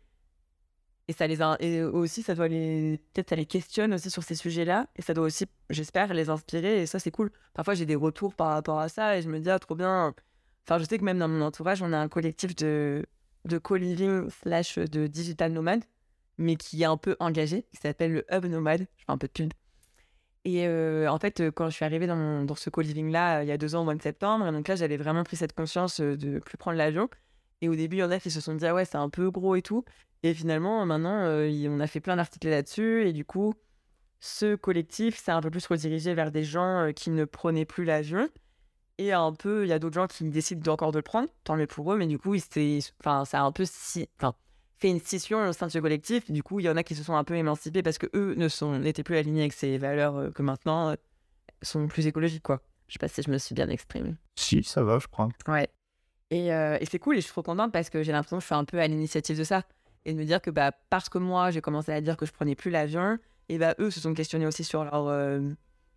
[1.07, 4.23] et ça les a- et aussi ça doit les peut-être ça les questionne aussi sur
[4.23, 4.87] ces sujets-là.
[4.95, 6.81] Et ça doit aussi j'espère les inspirer.
[6.81, 7.31] Et ça c'est cool.
[7.53, 10.13] Parfois j'ai des retours par rapport à ça et je me dis ah trop bien.
[10.65, 13.05] Enfin je sais que même dans mon entourage on a un collectif de
[13.45, 15.83] de co-living slash de digital nomade
[16.37, 18.87] mais qui est un peu engagé qui s'appelle le Hub Nomade.
[18.97, 19.51] Je fais un peu de pub.
[20.45, 23.47] Et euh, en fait, quand je suis arrivée dans, dans ce co-living là euh, il
[23.47, 25.53] y a deux ans au mois de septembre, et donc là j'avais vraiment pris cette
[25.53, 27.09] conscience euh, de plus prendre l'avion.
[27.61, 29.09] Et au début, il y en a qui se sont dit ah ouais c'est un
[29.09, 29.85] peu gros et tout.
[30.23, 33.05] Et finalement, maintenant, euh, on a fait plein d'articles là-dessus.
[33.05, 33.53] Et du coup,
[34.19, 37.83] ce collectif s'est un peu plus redirigé vers des gens euh, qui ne prenaient plus
[37.83, 38.29] l'avion.
[38.97, 41.57] Et un peu, il y a d'autres gens qui décident encore de le prendre, tant
[41.57, 41.97] mieux pour eux.
[41.97, 42.35] Mais du coup,
[42.99, 44.07] enfin, ça a un peu si...
[44.17, 44.33] enfin,
[44.79, 46.31] fait une scission au sein de ce collectif.
[46.31, 48.35] Du coup, il y en a qui se sont un peu émancipés parce que eux
[48.37, 50.95] ne sont n'étaient plus alignés avec ces valeurs euh, que maintenant
[51.61, 52.61] sont plus écologiques, quoi.
[52.87, 54.15] Je sais pas si je me suis bien exprimée.
[54.35, 55.29] Si, ça va, je crois.
[55.47, 55.67] Ouais.
[56.29, 58.41] Et, euh, et c'est cool et je suis trop contente parce que j'ai l'impression que
[58.41, 59.63] je suis un peu à l'initiative de ça.
[60.05, 62.31] Et de me dire que bah, parce que moi, j'ai commencé à dire que je
[62.31, 63.17] prenais plus l'avion,
[63.49, 65.41] et bah, eux se sont questionnés aussi sur, leur, euh,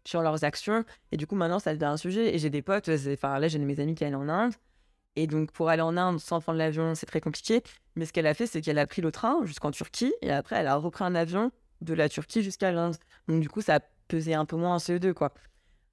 [0.05, 0.85] sur leurs actions.
[1.13, 2.35] Et du coup, maintenant, ça devient un sujet.
[2.35, 4.55] Et j'ai des potes, enfin là, j'ai de mes amis qui allaient en Inde.
[5.17, 7.63] Et donc, pour aller en Inde sans prendre l'avion, c'est très compliqué.
[7.95, 10.13] Mais ce qu'elle a fait, c'est qu'elle a pris le train jusqu'en Turquie.
[10.23, 12.97] Et après, elle a repris un avion de la Turquie jusqu'à l'Inde.
[13.29, 15.33] Donc, du coup, ça pesé un peu moins en CO2, quoi.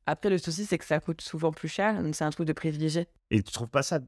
[0.05, 2.01] Après, le souci, c'est que ça coûte souvent plus cher.
[2.03, 3.07] Donc, c'est un truc de privilégié.
[3.31, 3.99] Et tu trouves pas ça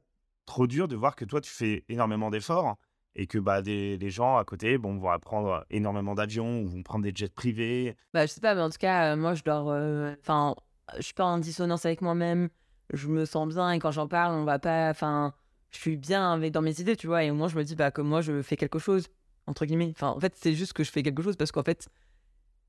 [0.46, 2.76] trop dur de voir que toi, tu fais énormément d'efforts
[3.15, 6.84] et que bah, des, les gens à côté bon, vont apprendre énormément d'avions ou vont
[6.84, 7.95] prendre des jets privés.
[8.13, 9.69] Bah, je sais pas, mais en tout cas, euh, moi, je dors.
[9.69, 10.56] euh, Enfin,
[10.97, 12.49] je suis pas en dissonance avec moi-même.
[12.93, 14.89] Je me sens bien et quand j'en parle, on va pas.
[14.89, 15.34] Enfin,
[15.71, 17.23] je suis bien avec, dans mes idées, tu vois.
[17.23, 19.08] Et au moins, je me dis bah, que moi, je fais quelque chose,
[19.47, 19.93] entre guillemets.
[20.01, 21.88] En fait, c'est juste que je fais quelque chose parce qu'en fait,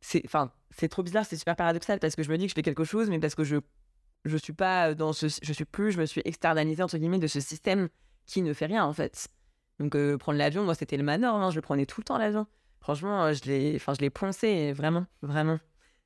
[0.01, 0.51] c'est enfin,
[0.91, 3.11] trop bizarre, c'est super paradoxal parce que je me dis que je fais quelque chose,
[3.11, 3.57] mais parce que je
[4.25, 5.27] je suis pas dans ce.
[5.43, 7.89] Je suis plus, je me suis externalisée, entre guillemets, de ce système
[8.27, 9.29] qui ne fait rien, en fait.
[9.79, 12.19] Donc, euh, prendre l'avion, moi, c'était le manor, hein, je le prenais tout le temps,
[12.19, 12.47] l'avion.
[12.81, 15.59] Franchement, euh, je l'ai enfin, je l'ai poncé, vraiment, vraiment.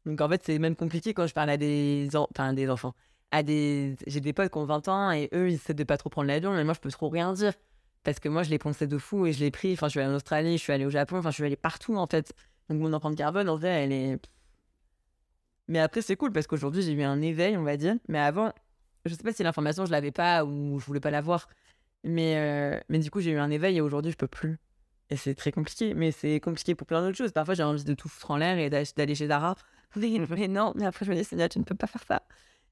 [0.06, 2.94] Donc, en fait, c'est même compliqué quand je parle à des, enfants.
[3.30, 3.96] À des...
[4.06, 6.28] J'ai des potes qui ont 20 ans et eux, ils essaient de pas trop prendre
[6.28, 7.52] l'avion, mais moi, je peux trop rien dire.
[8.02, 9.74] Parce que moi, je l'ai poncé de fou et je l'ai pris.
[9.74, 11.56] Enfin, je suis allée en Australie, je suis allée au Japon, enfin, je suis allée
[11.56, 12.32] partout, en fait.
[12.68, 14.18] Donc, mon empreinte carbone, en vrai, elle est.
[15.68, 17.94] Mais après, c'est cool parce qu'aujourd'hui, j'ai eu un éveil, on va dire.
[18.08, 18.52] Mais avant,
[19.04, 21.48] je sais pas si l'information, je l'avais pas ou je voulais pas l'avoir.
[22.04, 24.58] Mais, euh, mais du coup, j'ai eu un éveil et aujourd'hui, je peux plus.
[25.10, 25.94] Et c'est très compliqué.
[25.94, 27.32] Mais c'est compliqué pour plein d'autres choses.
[27.32, 29.56] Parfois, j'ai envie de tout foutre en l'air et d'a- d'aller chez Zara.
[29.96, 32.22] Mais, mais non, mais après, je me dis, Seigneur, tu ne peux pas faire ça.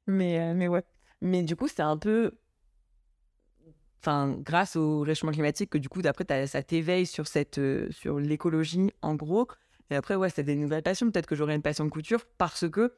[0.07, 0.85] Mais, euh, mais ouais.
[1.21, 2.33] Mais du coup, c'est un peu.
[4.01, 8.21] Enfin, grâce au réchauffement climatique, que du coup, d'après, ça t'éveille sur, cette, euh, sur
[8.21, 9.49] l'écologie, en gros.
[9.91, 11.11] Et après, ouais, c'est des nouvelles passions.
[11.11, 12.95] Peut-être que j'aurai une passion de couture parce que,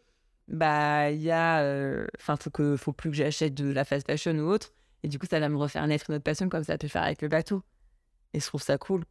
[0.48, 2.04] bah, il y a.
[2.18, 4.72] Enfin, faut, que, faut plus que j'achète de la fast fashion ou autre.
[5.02, 6.88] Et du coup, ça va me refaire naître une autre passion comme ça a pu
[6.88, 7.62] faire avec le bateau.
[8.34, 9.04] Et je trouve ça cool.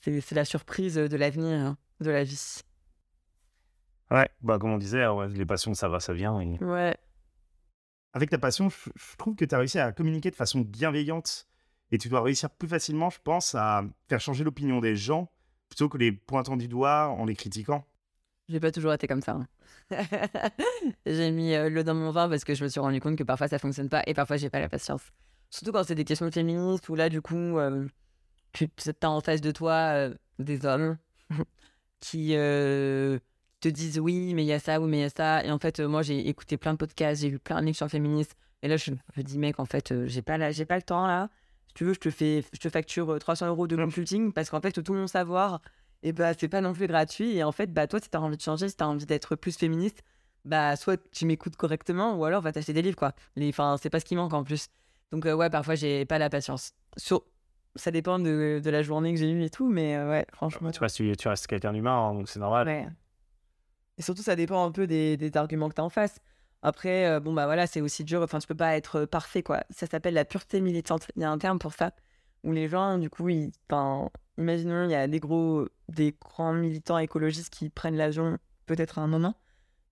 [0.00, 2.60] C'est la surprise de l'avenir, hein, de la vie.
[4.10, 6.40] Ouais, bah, comme on disait, ouais, les passions, ça va, ça vient.
[6.40, 6.96] et- Ouais.
[8.14, 11.46] Avec ta passion, je, je trouve que tu as réussi à communiquer de façon bienveillante
[11.90, 15.30] et tu dois réussir plus facilement, je pense, à faire changer l'opinion des gens
[15.68, 17.86] plutôt que les pointant du doigt en les critiquant.
[18.48, 19.32] J'ai pas toujours été comme ça.
[19.32, 19.46] hein.
[21.06, 23.22] j'ai mis euh, l'eau dans mon vin parce que je me suis rendu compte que
[23.24, 25.02] parfois ça fonctionne pas et parfois j'ai pas la patience.
[25.50, 27.86] Surtout quand c'est des questions féministes où là, du coup, euh,
[28.52, 28.68] tu
[29.02, 30.96] as en face de toi euh, des hommes
[32.00, 33.18] qui euh,
[33.60, 35.44] te disent oui, mais il y a ça, oui, mais il y a ça.
[35.44, 37.86] Et en fait, moi, j'ai écouté plein de podcasts, j'ai lu plein de livres sur
[37.86, 38.32] le féminisme.
[38.62, 41.28] Et là, je me dis, mec, en fait, j'ai pas, la- pas le temps là.
[41.68, 44.50] Si tu veux, je te, fais, je te facture euh, 300 euros de consulting parce
[44.50, 45.60] qu'en fait, tout mon savoir,
[46.02, 47.36] et bah, c'est pas non plus gratuit.
[47.36, 49.56] Et en fait, bah, toi, si t'as envie de changer, si t'as envie d'être plus
[49.56, 50.02] féministe,
[50.44, 53.12] bah, soit tu m'écoutes correctement ou alors va t'acheter des livres, quoi.
[53.36, 54.68] Les- Enfin, c'est pas ce qui manque en plus.
[55.12, 56.72] Donc, euh, ouais, parfois, j'ai pas la patience.
[56.96, 57.24] Sur...
[57.76, 60.70] Ça dépend de, de la journée que j'ai eue et tout, mais euh, ouais, franchement.
[60.70, 62.66] Tu restes, tu restes quelqu'un d'humain, hein, donc c'est normal.
[62.66, 62.88] Ouais.
[63.98, 66.18] Et surtout, ça dépend un peu des, des arguments que tu as en face.
[66.62, 68.22] Après, euh, bon, bah voilà, c'est aussi dur.
[68.22, 69.62] Enfin, tu peux pas être parfait, quoi.
[69.70, 71.06] Ça s'appelle la pureté militante.
[71.14, 71.92] Il y a un terme pour ça.
[72.42, 73.52] Où les gens, du coup, ils.
[74.38, 75.68] Imaginons, il y a des gros.
[75.88, 79.34] des grands militants écologistes qui prennent l'avion, peut-être à un moment.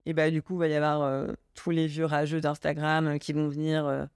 [0.06, 3.18] Et bah, du coup, il va y avoir euh, tous les vieux rageux d'Instagram euh,
[3.18, 3.84] qui vont venir.
[3.86, 4.06] euh,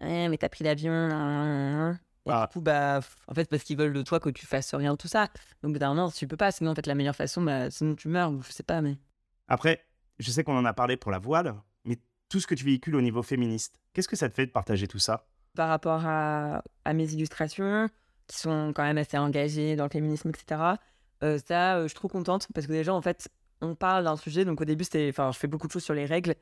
[0.00, 0.92] Eh, mais t'as pris l'avion.
[0.92, 2.00] nan, nan, nan.
[2.26, 2.46] Et Ah.
[2.46, 4.96] du coup, bah, en fait, parce qu'ils veulent de toi que tu fasses rien de
[4.98, 5.28] tout ça.
[5.62, 6.50] Donc, d'un moment, tu peux pas.
[6.50, 8.98] Sinon, en fait, la meilleure façon, bah, sinon tu meurs, je sais pas, mais.
[9.46, 9.84] Après,
[10.18, 11.96] je sais qu'on en a parlé pour la voile, mais
[12.28, 14.88] tout ce que tu véhicules au niveau féministe, qu'est-ce que ça te fait de partager
[14.88, 15.26] tout ça?
[15.54, 17.88] Par rapport à, à mes illustrations,
[18.28, 20.78] qui sont quand même assez engagées dans le féminisme, etc.
[21.24, 23.28] euh, ça, euh, je suis trop contente parce que déjà, en fait,
[23.60, 24.44] on parle d'un sujet.
[24.44, 25.08] Donc, au début, c'était.
[25.10, 26.34] Enfin, je fais beaucoup de choses sur les règles.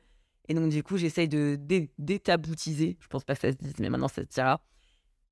[0.49, 2.97] Et donc, du coup, j'essaye de dé- détaboutiser.
[3.01, 4.61] Je pense pas que ça se dise, mais maintenant, ça se dira.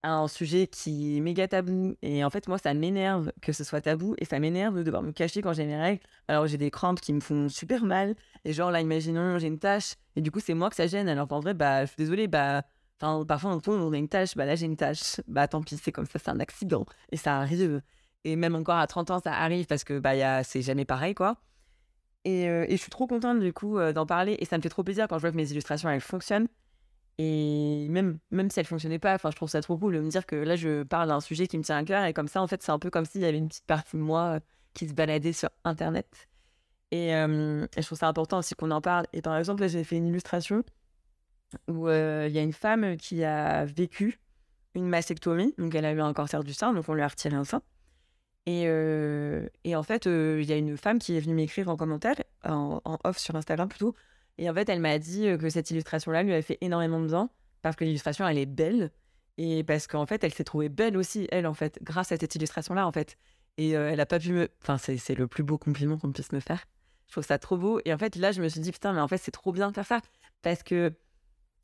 [0.03, 1.95] Un sujet qui est méga tabou.
[2.03, 4.15] Et en fait, moi, ça m'énerve que ce soit tabou.
[4.19, 6.01] Et ça m'énerve de devoir me cacher quand j'ai mes règles.
[6.27, 8.15] Alors, j'ai des crampes qui me font super mal.
[8.45, 9.95] Et genre, là, imaginons, j'ai une tâche.
[10.15, 11.09] Et du coup, c'est moi que ça gêne.
[11.09, 12.63] Alors qu'en vrai, bah, je suis désolée, bah.
[13.01, 15.19] Enfin, parfois, on on a une tâche, bah là, j'ai une tâche.
[15.27, 16.85] Bah, tant pis, c'est comme ça, c'est un accident.
[17.11, 17.81] Et ça arrive.
[18.23, 21.37] Et même encore à 30 ans, ça arrive parce que, bah, c'est jamais pareil, quoi.
[22.25, 24.37] Et, euh, et je suis trop contente, du coup, euh, d'en parler.
[24.39, 26.47] Et ça me fait trop plaisir quand je vois que mes illustrations, elles fonctionnent.
[27.17, 30.09] Et même, même si elles fonctionnaient pas, enfin, je trouve ça trop cool de me
[30.09, 32.05] dire que là, je parle d'un sujet qui me tient à cœur.
[32.05, 33.97] Et comme ça, en fait, c'est un peu comme s'il y avait une petite partie
[33.97, 34.39] de moi euh,
[34.73, 36.29] qui se baladait sur Internet.
[36.91, 39.05] Et, et je trouve ça important aussi qu'on en parle.
[39.11, 40.63] Et par exemple, là, j'ai fait une illustration
[41.67, 44.19] où il y a une femme qui a vécu
[44.73, 45.53] une mastectomie.
[45.57, 47.61] Donc, elle a eu un cancer du sein, donc on lui a retiré un sein.
[48.45, 48.63] Et,
[49.63, 52.81] et en fait, il y a une femme qui est venue m'écrire en commentaire, en,
[53.03, 53.95] off sur Instagram plutôt.
[54.37, 57.29] Et en fait, elle m'a dit que cette illustration-là lui avait fait énormément de bien
[57.61, 58.91] parce que l'illustration, elle est belle.
[59.37, 62.35] Et parce qu'en fait, elle s'est trouvée belle aussi, elle, en fait, grâce à cette
[62.35, 63.17] illustration-là, en fait.
[63.57, 64.49] Et elle a pas pu me.
[64.61, 66.65] Enfin, c'est le plus beau compliment qu'on puisse me faire.
[67.07, 67.79] Je trouve ça trop beau.
[67.85, 69.69] Et en fait, là, je me suis dit, putain, mais en fait, c'est trop bien
[69.69, 70.01] de faire ça.
[70.41, 70.93] Parce que,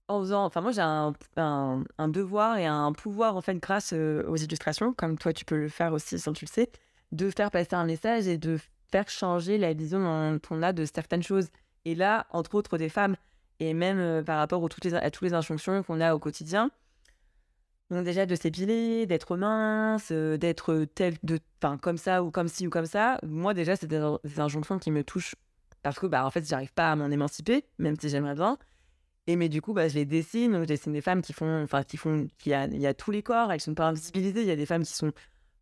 [0.08, 0.46] en faisant.
[0.46, 4.94] Enfin, moi, j'ai un, un, devoir et un pouvoir, en fait, grâce euh, aux illustrations,
[4.94, 6.70] comme toi, tu peux le faire aussi, sans tu le sais,
[7.12, 8.60] de faire passer un message et de
[8.92, 11.48] faire changer la vision dont on a de certaines choses.
[11.86, 13.16] Et là, entre autres, des femmes.
[13.60, 16.20] Et même euh, par rapport aux, toutes les, à toutes les injonctions qu'on a au
[16.20, 16.72] quotidien.
[17.92, 22.48] Donc déjà de s'épiler, d'être mince, euh, d'être tel, de, enfin comme ça ou comme
[22.48, 23.20] ci ou comme ça.
[23.22, 25.36] Moi déjà c'est des, des injonctions qui me touchent
[25.84, 28.58] parce que bah en fait j'arrive pas à m'en émanciper, même si j'aimerais bien.
[29.28, 31.84] Et mais du coup bah je les dessine, je dessine des femmes qui font, enfin
[31.84, 34.42] qui font, qui a, il y a tous les corps, elles sont pas invisibilisées.
[34.42, 35.12] Il y a des femmes qui sont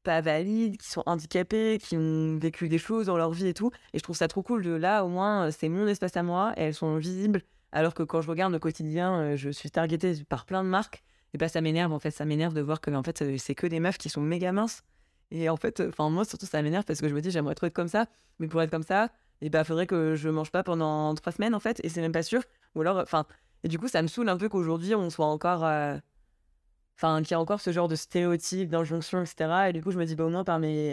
[0.03, 3.72] pas valides, qui sont handicapées, qui ont vécu des choses dans leur vie et tout.
[3.93, 6.53] Et je trouve ça trop cool de là, au moins, c'est mon espace à moi
[6.57, 7.43] et elles sont visibles.
[7.72, 11.03] Alors que quand je regarde le quotidien, euh, je suis targetée par plein de marques
[11.34, 13.68] et bah ça m'énerve en fait ça m'énerve de voir que en fait c'est que
[13.68, 14.84] des meufs qui sont méga minces
[15.32, 17.68] et en fait enfin moi surtout ça m'énerve parce que je me dis j'aimerais trop
[17.68, 18.07] être comme ça
[18.39, 19.10] mais pour être comme ça
[19.41, 22.12] et bah faudrait que je mange pas pendant trois semaines en fait et c'est même
[22.12, 22.41] pas sûr
[22.76, 23.26] ou alors enfin
[23.64, 25.97] et du coup ça me saoule un peu qu'aujourd'hui on soit encore euh,
[26.97, 29.97] enfin qu'il y a encore ce genre de stéréotypes d'injonctions etc et du coup je
[29.97, 30.43] me dis bah au moins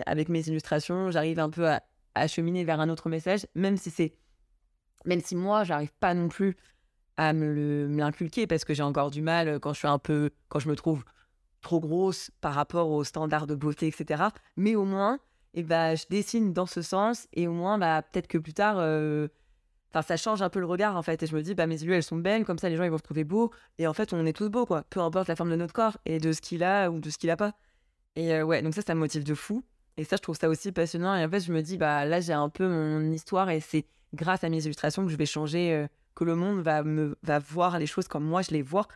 [0.07, 1.83] avec mes illustrations j'arrive un peu à,
[2.15, 4.15] à cheminer vers un autre message même si c'est
[5.05, 6.57] même si moi j'arrive pas non plus
[7.17, 10.31] à me l'inculquer parce que j'ai encore du mal euh, quand je suis un peu,
[10.49, 11.05] quand je me trouve
[11.63, 14.25] trop grosse par rapport aux standards de beauté, etc.
[14.57, 15.19] Mais au moins,
[15.55, 19.29] ben, je dessine dans ce sens et au moins, bah, peut-être que plus tard, euh,
[19.93, 21.23] enfin, ça change un peu le regard en fait.
[21.23, 22.91] Et je me dis, bah, mes yeux, elles sont belles, comme ça, les gens, ils
[22.91, 23.51] vont se trouver beaux.
[23.79, 24.85] Et en fait, on est tous beaux, quoi.
[24.91, 27.19] Peu importe la forme de notre corps et de ce qu'il a ou de ce
[27.19, 27.53] qu'il a pas.
[28.17, 29.65] Et euh, ouais, donc ça, ça me motive de fou.
[29.97, 31.15] Et ça, je trouve ça aussi passionnant.
[31.17, 33.87] Et en fait, je me dis, bah, là, j'ai un peu mon histoire et c'est
[34.15, 37.79] grâce à mes illustrations que je vais changer que le monde va, me, va voir
[37.79, 38.89] les choses comme moi je les vois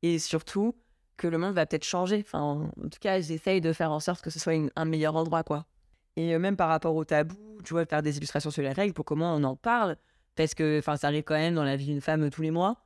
[0.00, 0.74] et surtout
[1.16, 2.24] que le monde va peut-être changer.
[2.26, 5.44] Enfin, en, tout cas, j'essaye de faire en sorte que ce soit un meilleur endroit,
[5.44, 5.66] quoi.
[6.16, 8.92] Et euh, même par rapport au tabou, tu vois, faire des illustrations sur les règles
[8.92, 9.96] pour comment on en parle,
[10.36, 12.76] parce que enfin, ça arrive quand même dans la vie d'une femme tous les mois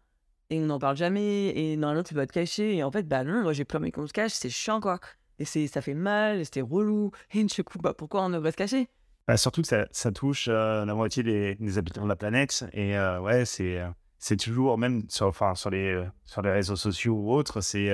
[0.50, 3.24] et on n'en parle jamais et normalement tu dois te cacher et en fait bah
[3.24, 5.00] non moi j'ai peur mais qu'on se cache c'est chiant quoi
[5.40, 8.56] et c'est ça fait mal c'était relou et du coup bah pourquoi on devrait se
[8.56, 8.88] cacher?
[9.26, 12.64] Bah, surtout que ça, ça touche euh, la moitié des, des, habitants de la planète.
[12.72, 13.88] Et euh, ouais, c'est, euh,
[14.18, 17.90] c'est toujours, même sur, enfin, sur, les, sur les réseaux sociaux ou autres, c'est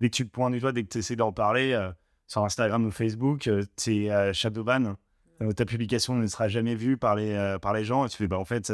[0.00, 1.78] dès que tu te pointes du doigt, dès que tu essaies d'en parler
[2.26, 4.96] sur Instagram ou Facebook, es shadowban.
[5.56, 8.04] Ta publication ne sera jamais vue par les, par les gens.
[8.06, 8.72] Et tu fais, bah, en fait,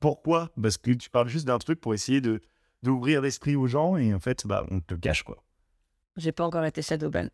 [0.00, 0.50] pourquoi?
[0.60, 2.40] Parce que tu parles juste d'un truc pour essayer de,
[2.82, 5.42] d'ouvrir l'esprit aux gens et en fait, bah, on te cache quoi.
[6.16, 7.28] J'ai pas encore été shadowban.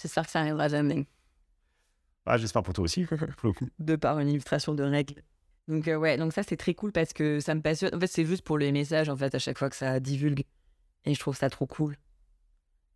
[0.00, 1.06] J'espère que ça arrivera jamais.
[2.26, 3.06] Ah, j'espère pour toi aussi,
[3.78, 5.22] de par une illustration de règles.
[5.66, 7.94] Donc, euh, ouais, donc ça, c'est très cool parce que ça me passionne.
[7.94, 10.44] En fait, c'est juste pour les messages, en fait, à chaque fois que ça divulgue.
[11.06, 11.96] Et je trouve ça trop cool.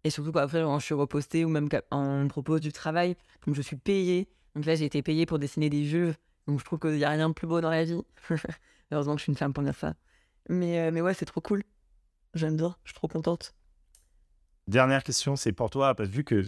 [0.04, 3.16] Et surtout qu'après, quand je suis repostée ou même on me propose du travail,
[3.46, 4.28] donc je suis payée.
[4.54, 6.14] Donc là, j'ai été payée pour dessiner des jeux.
[6.46, 8.00] Donc je trouve qu'il n'y a rien de plus beau dans la vie.
[8.90, 9.94] Heureusement que je suis une femme pour dire ça.
[10.48, 11.62] Mais, euh, mais ouais, c'est trop cool.
[12.34, 13.54] J'aime bien, je suis trop contente.
[14.68, 16.44] Dernière question, c'est pour toi, parce que vu que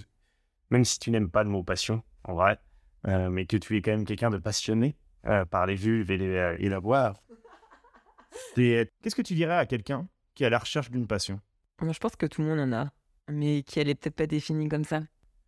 [0.71, 2.59] même si tu n'aimes pas le mot passion, en vrai,
[3.07, 4.97] euh, mais que tu es quand même quelqu'un de passionné
[5.27, 7.15] euh, par les vulves et, et la voix.
[8.57, 11.41] Qu'est-ce que tu dirais à quelqu'un qui est à la recherche d'une passion?
[11.81, 12.91] Je pense que tout le monde en a,
[13.29, 15.03] mais qu'elle est peut-être pas définie comme ça.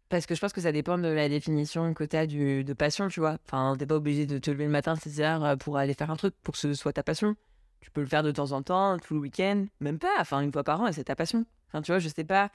[0.09, 2.72] Parce que je pense que ça dépend de la définition que tu as du, de
[2.72, 3.38] passion, tu vois.
[3.44, 6.16] Enfin, t'es pas obligé de te lever le matin, 6 heures, pour aller faire un
[6.16, 7.36] truc, pour que ce soit ta passion.
[7.80, 10.52] Tu peux le faire de temps en temps, tout le week-end, même pas, enfin, une
[10.52, 11.44] fois par an, et c'est ta passion.
[11.68, 12.50] Enfin, tu vois, je sais pas,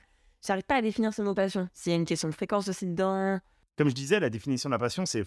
[0.45, 1.69] j'arrive pas à définir ce mot passion.
[1.73, 3.39] S'il y a une question de fréquence aussi dedans,
[3.77, 5.23] comme je disais, la définition de la passion, c'est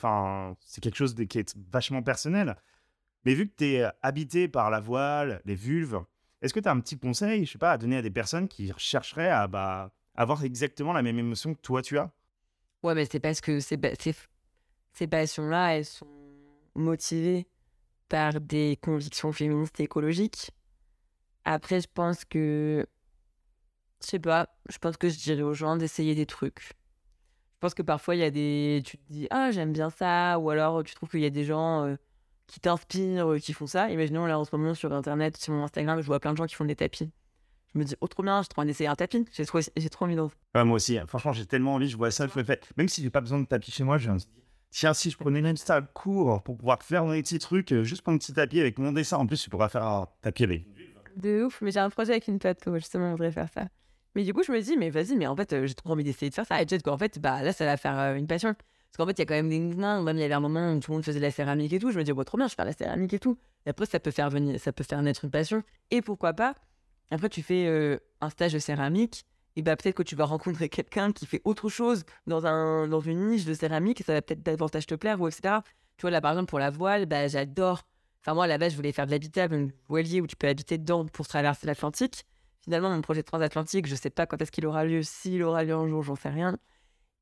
[0.60, 2.56] c'est quelque chose qui est vachement personnel.
[3.24, 6.00] Mais vu que tu es habité par la voile, les vulves,
[6.42, 8.46] est-ce que tu as un petit conseil, je sais pas, à donner à des personnes
[8.46, 12.10] qui chercheraient à bah, avoir exactement la même émotion que toi tu as
[12.82, 13.76] Ouais, mais c'est parce que ces,
[15.06, 16.06] passions-là, elles sont
[16.74, 17.46] motivées
[18.08, 20.52] par des convictions féministes et écologiques.
[21.44, 22.86] Après, je pense que.
[24.02, 26.76] Je sais pas, je pense que je dirais aux gens d'essayer des trucs
[27.56, 28.82] je pense que parfois, il y a des.
[28.84, 31.44] Tu te dis, ah, j'aime bien ça, ou alors tu trouves qu'il y a des
[31.44, 31.96] gens euh,
[32.46, 33.90] qui t'inspirent, euh, qui font ça.
[33.90, 36.44] Imaginons, là, en ce moment, sur Internet, sur mon Instagram, je vois plein de gens
[36.44, 37.10] qui font des tapis.
[37.76, 39.26] Je me dis, oh, trop bien, j'ai trop envie d'essayer un tapis.
[39.32, 41.04] J'ai trop, j'ai trop envie d'en moi aussi, hein.
[41.06, 42.60] franchement, j'ai tellement envie, je vois ça, je fais.
[42.78, 44.26] Même si j'ai pas besoin de tapis chez moi, je me dis,
[44.70, 48.00] tiens, si je prenais une salle court pour pouvoir faire un petit truc, euh, juste
[48.00, 50.66] prendre un petit tapis avec mon dessin, en plus, tu pourras faire un tapis avec.
[51.16, 53.66] De ouf, mais j'ai un projet avec une plateau, justement, je voudrais faire ça.
[54.14, 56.04] Mais du coup, je me dis, mais vas-y, mais en fait, euh, j'ai trop envie
[56.04, 56.62] d'essayer de faire ça.
[56.62, 58.54] Et peut-être qu'en fait, bah, là, ça va faire euh, une passion.
[58.54, 60.02] Parce qu'en fait, il y a quand même des nains.
[60.02, 61.78] Même il y avait un moment où tout le monde faisait de la céramique et
[61.78, 61.90] tout.
[61.90, 63.36] Je me dis, bon, trop bien, je fais la céramique et tout.
[63.66, 65.62] Et après, ça peut faire venir, ça peut faire naître une passion.
[65.90, 66.54] Et pourquoi pas,
[67.10, 69.24] après, tu fais euh, un stage de céramique.
[69.54, 73.00] Et bah, peut-être que tu vas rencontrer quelqu'un qui fait autre chose dans, un, dans
[73.00, 74.00] une niche de céramique.
[74.00, 75.60] Et ça va peut-être davantage te plaire, ou etc.
[75.96, 77.82] Tu vois, là, par exemple, pour la voile, bah, j'adore.
[78.20, 80.48] Enfin, moi, à la base, je voulais faire de l'habitable, un voilier où tu peux
[80.48, 82.26] habiter dedans pour traverser l'Atlantique.
[82.66, 85.72] Finalement, mon projet transatlantique, je sais pas quand est-ce qu'il aura lieu, s'il aura lieu
[85.72, 86.58] un jour, j'en sais rien.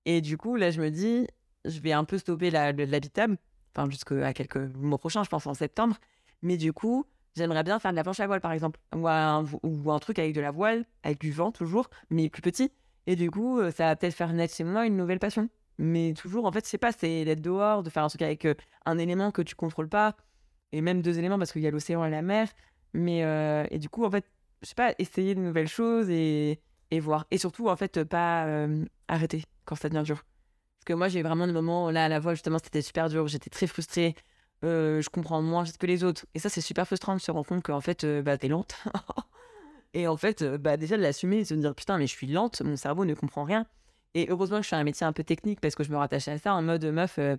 [0.07, 1.26] Et du coup, là, je me dis,
[1.66, 3.37] je vais un peu stopper l'habitable,
[3.74, 5.97] enfin, jusqu'à quelques mois prochains, je pense en septembre.
[6.41, 7.05] Mais du coup,
[7.37, 10.41] j'aimerais bien faire de la planche à voile, par exemple, ou un, truc avec de
[10.41, 12.70] la voile, avec du vent toujours, mais plus petit.
[13.07, 15.49] Et du coup, euh, ça va peut-être faire naître chez moi une nouvelle passion.
[15.78, 18.55] Mais toujours, en fait, c'est pas, c'est d'être dehors, de faire un truc avec euh,
[18.87, 20.16] un élément que tu contrôles pas,
[20.72, 22.49] et même deux éléments parce qu'il y a l'océan et la mer.
[22.95, 24.24] Mais euh, et du coup, en fait,
[24.62, 26.61] je sais pas, essayer de nouvelles choses et,
[27.01, 27.26] voir.
[27.32, 28.47] Et surtout, en fait, pas
[29.09, 30.22] arrêter quand ça devient dur.
[30.78, 33.26] Parce que moi, j'ai vraiment des moments là à la voile, justement, c'était super dur.
[33.26, 34.14] J'étais très frustrée.
[34.65, 36.27] Euh, je comprends moins que les autres.
[36.35, 38.77] Et ça, c'est super frustrant de se rendre compte qu'en fait, euh, bah, t'es lente.
[39.95, 42.27] et en fait, euh, bah, déjà de l'assumer de se dire putain, mais je suis
[42.27, 43.67] lente, mon cerveau ne comprend rien.
[44.15, 46.31] Et heureusement que je fais un métier un peu technique parce que je me rattachais
[46.31, 47.37] à ça en mode meuf, euh,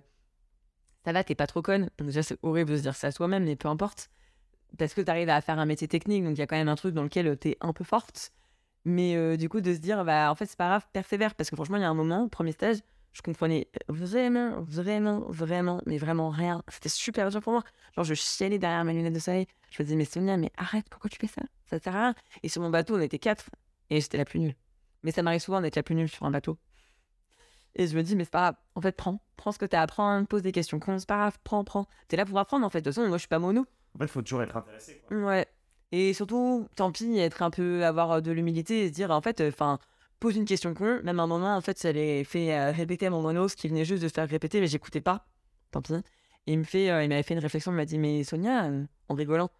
[1.04, 1.90] ça va, t'es pas trop conne.
[1.98, 4.10] Déjà, c'est horrible de se dire ça à soi-même, mais peu importe.
[4.78, 6.74] Parce que t'arrives à faire un métier technique, donc il y a quand même un
[6.76, 8.32] truc dans lequel t'es un peu forte.
[8.84, 11.34] Mais du coup, de se dire, bah, en fait, c'est pas grave, persévère.
[11.34, 12.78] Parce que franchement, il y a un moment, premier stage,
[13.16, 16.62] je comprenais vraiment, vraiment, vraiment, mais vraiment rien.
[16.68, 17.64] C'était super dur pour moi.
[17.94, 19.46] Genre, je chialais derrière mes lunettes de soleil.
[19.70, 21.40] Je me disais, mais Sonia, mais arrête, pourquoi tu fais ça?
[21.64, 22.14] Ça sert à rien.
[22.42, 23.46] Et sur mon bateau, on était quatre,
[23.88, 24.54] et j'étais la plus nulle.
[25.02, 26.58] Mais ça m'arrive souvent d'être la plus nulle sur un bateau.
[27.74, 28.56] Et je me dis, mais c'est pas grave.
[28.74, 29.18] En fait, prends.
[29.36, 30.78] Prends ce que t'as à apprendre, pose des questions.
[30.78, 31.86] Con, c'est pas grave, prends, prends.
[32.08, 32.82] T'es là pour apprendre, en fait.
[32.82, 33.62] De toute façon, moi, je suis pas mono.
[33.94, 35.02] En fait, il faut toujours être intéressé.
[35.08, 35.16] Quoi.
[35.16, 35.46] Ouais.
[35.90, 39.22] Et surtout, tant pis, être un peu, avoir euh, de l'humilité et se dire, en
[39.22, 39.78] fait, enfin,
[40.20, 41.00] pose une question con.
[41.04, 43.56] Même à un moment, en fait, ça les fait euh, répéter à mon mono, ce
[43.56, 45.26] qui venait juste de se faire répéter, mais j'écoutais pas.
[45.70, 45.94] Tant pis.
[46.46, 48.70] Et il me fait, euh, il m'avait fait une réflexion, il m'a dit, mais Sonia,
[49.08, 49.50] en rigolant,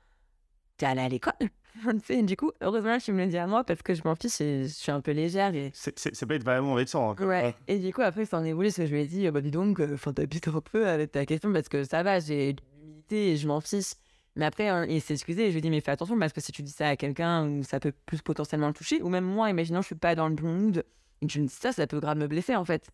[0.77, 1.33] t'es allée à l'école?
[2.05, 4.41] Sais, Du coup, heureusement, tu me le dis à moi parce que je m'en fiche
[4.41, 5.93] et je suis un peu légère et C'est,
[6.27, 7.15] peut être vraiment sang.
[7.19, 7.27] hein.
[7.27, 7.55] Ouais.
[7.69, 9.31] Et du coup, après, ça en est voulu, parce que je lui ai dit, euh,
[9.31, 12.55] bah dis donc, enfin, t'habites un peu avec ta question, parce que ça va, j'ai
[12.55, 13.93] de l'humilité et je m'en fiche.
[14.37, 16.33] Mais après, hein, il s'est excusé et je lui ai dit, mais fais attention, parce
[16.33, 19.25] que si tu dis ça à quelqu'un, ça peut plus potentiellement le toucher, ou même
[19.25, 20.85] moi, imaginons, je suis pas dans le bon mood,
[21.23, 22.91] et je me dis ça, ça peut grave me blesser, en fait.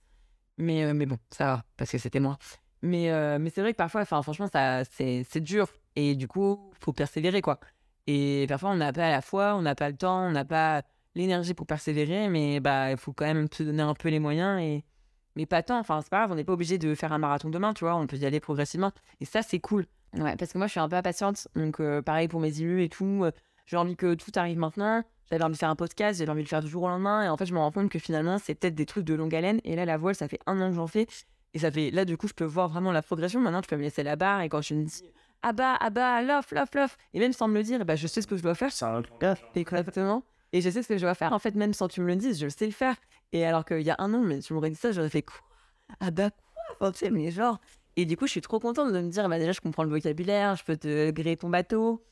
[0.56, 2.38] Mais, euh, mais bon, ça va, parce que c'était moi.
[2.82, 5.68] Mais, euh, mais c'est vrai que parfois, franchement, ça, c'est, c'est dur.
[5.96, 7.58] Et du coup, faut persévérer, quoi.
[8.06, 10.82] Et parfois, on n'a pas la foi, on n'a pas le temps, on n'a pas
[11.14, 14.60] l'énergie pour persévérer, mais bah, il faut quand même se donner un peu les moyens
[14.60, 14.84] et
[15.36, 15.78] mais pas tant.
[15.78, 17.94] Enfin, c'est pas grave, on n'est pas obligé de faire un marathon demain, tu vois,
[17.96, 18.92] on peut y aller progressivement.
[19.20, 19.86] Et ça, c'est cool.
[20.18, 21.48] Ouais, parce que moi, je suis un peu impatiente.
[21.56, 23.22] Donc, euh, pareil pour mes élus et tout.
[23.24, 23.30] euh,
[23.64, 25.02] j'ai envie que tout arrive maintenant.
[25.30, 27.24] J'avais envie de faire un podcast, j'avais envie de le faire du jour au lendemain.
[27.24, 29.34] Et en fait, je me rends compte que finalement, c'est peut-être des trucs de longue
[29.34, 29.60] haleine.
[29.64, 31.06] Et là, la voile, ça fait un an que j'en fais.
[31.54, 33.40] Et ça fait, là, du coup, je peux voir vraiment la progression.
[33.40, 34.42] Maintenant, je peux me laisser la barre.
[34.42, 35.02] Et quand je me dis,
[35.42, 36.98] ah bah, ah bah, lof, lof, lof.
[37.14, 38.70] Et même sans me le dire, eh bah, je sais ce que je dois faire.
[38.72, 39.38] C'est un autre langage.
[39.54, 40.22] Exactement.
[40.52, 41.32] Et je sais ce que je dois faire.
[41.32, 42.96] En fait, même sans que tu me le dises, je sais le faire.
[43.32, 45.36] Et alors qu'il y a un an, mais tu m'aurais dit ça, j'aurais fait quoi?
[46.00, 46.62] Ah bah quoi?
[46.80, 47.60] Enfin, tu sais, mais genre.
[47.96, 49.90] Et du coup, je suis trop contente de me dire, bah déjà, je comprends le
[49.90, 52.04] vocabulaire, je peux te gréer ton bateau.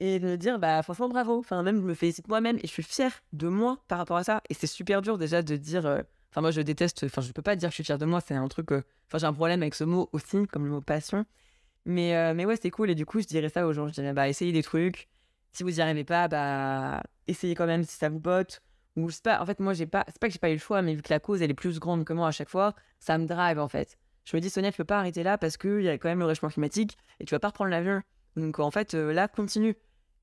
[0.00, 1.38] Et de me dire, bah franchement, bravo.
[1.38, 4.24] Enfin, même, je me félicite moi-même et je suis fière de moi par rapport à
[4.24, 4.42] ça.
[4.48, 5.86] Et c'est super dur déjà de dire.
[5.86, 7.04] euh, Enfin, moi, je déteste.
[7.04, 8.70] Enfin, je peux pas dire que je suis fière de moi, c'est un truc.
[8.72, 11.24] euh, Enfin, j'ai un problème avec ce mot aussi, comme le mot passion.
[11.86, 12.90] Mais, euh, mais ouais, c'est cool.
[12.90, 13.88] Et du coup, je dirais ça aux gens.
[13.88, 15.08] Je dirais, bah, essayez des trucs.
[15.52, 18.62] Si vous y arrivez pas, bah, essayez quand même si ça vous botte.
[18.96, 20.04] Ou sais pas, en fait, moi, j'ai pas.
[20.08, 21.54] C'est pas que j'ai pas eu le choix, mais vu que la cause, elle est
[21.54, 23.98] plus grande que moi à chaque fois, ça me drive, en fait.
[24.24, 26.18] Je me dis, Sonia, tu peux pas arrêter là parce qu'il y a quand même
[26.18, 28.02] le réchauffement climatique et tu vas pas reprendre l'avion.
[28.36, 29.74] Donc, en fait, euh, là, continue.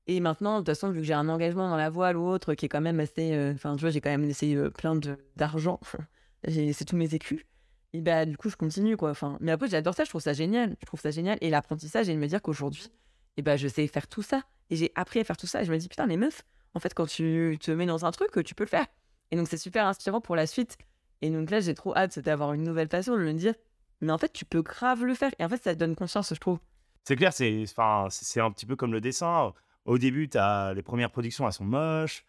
[0.06, 2.54] Et maintenant, de toute façon, vu que j'ai un engagement dans la voile ou autre
[2.54, 3.32] qui est quand même assez.
[3.32, 4.98] euh, Enfin, tu vois, j'ai quand même essayé euh, plein
[5.36, 5.80] d'argent.
[6.48, 7.44] C'est tous mes écus.
[7.92, 9.10] Et bah, du coup, je continue, quoi.
[9.10, 10.76] Enfin, mais après, j'adore ça, je trouve ça génial.
[10.80, 11.38] Je trouve ça génial.
[11.40, 12.88] Et l'apprentissage, et de me dire qu'aujourd'hui,
[13.36, 14.42] et bah, je sais faire tout ça.
[14.70, 15.62] Et j'ai appris à faire tout ça.
[15.62, 16.42] Et je me dis, putain, mais meuf,
[16.74, 18.86] en fait, quand tu te mets dans un truc, tu peux le faire.
[19.30, 20.78] Et donc, c'est super inspirant pour la suite.
[21.22, 23.54] Et donc là, j'ai trop hâte d'avoir une nouvelle passion, de me dire,
[24.00, 25.32] mais en fait, tu peux grave le faire.
[25.38, 26.58] Et en fait, ça te donne conscience, je trouve.
[27.04, 29.52] C'est clair, c'est, enfin, un petit peu comme le dessin.
[29.84, 32.24] Au début, as les premières productions, elles sont moches.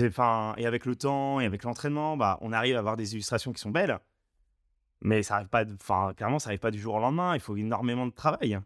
[0.00, 3.52] Enfin, et avec le temps et avec l'entraînement, bah, on arrive à avoir des illustrations
[3.52, 3.98] qui sont belles.
[5.00, 7.34] Mais ça arrive pas, enfin, clairement, ça arrive pas du jour au lendemain.
[7.34, 8.58] Il faut énormément de travail.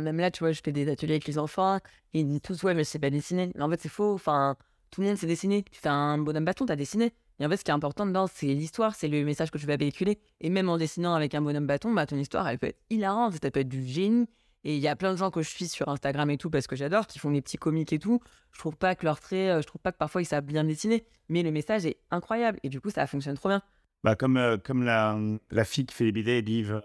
[0.00, 1.78] Même là, tu vois, je fais des ateliers avec les enfants.
[2.14, 3.50] Et ils disent tous, ouais, mais je sais pas dessiner.
[3.56, 4.14] Mais en fait, c'est faux.
[4.14, 4.56] Enfin,
[4.90, 5.64] tout le monde sait dessiner.
[5.64, 7.12] Tu fais un bonhomme bâton, t'as dessiné.
[7.40, 9.66] Et en fait, ce qui est important dedans, c'est l'histoire, c'est le message que tu
[9.66, 10.20] vas véhiculer.
[10.40, 13.34] Et même en dessinant avec un bonhomme bâton, bah, ton histoire, elle peut être hilarante,
[13.42, 14.28] ça peut être du génie.
[14.64, 16.66] Et il y a plein de gens que je suis sur Instagram et tout, parce
[16.66, 18.20] que j'adore, qui font des petits comiques et tout.
[18.52, 20.64] Je trouve pas que leurs traits, euh, je trouve pas que parfois ils savent bien
[20.64, 21.06] dessiner.
[21.28, 22.58] Mais le message est incroyable.
[22.62, 23.62] Et du coup, ça fonctionne trop bien.
[24.04, 25.18] Bah, comme, euh, comme la,
[25.50, 26.80] la fille qui fait les BD, Liv euh,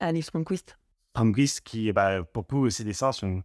[0.00, 0.76] Alice Conquist.
[1.14, 3.42] Palmquist, qui, bah, pour coup, ses dessins sont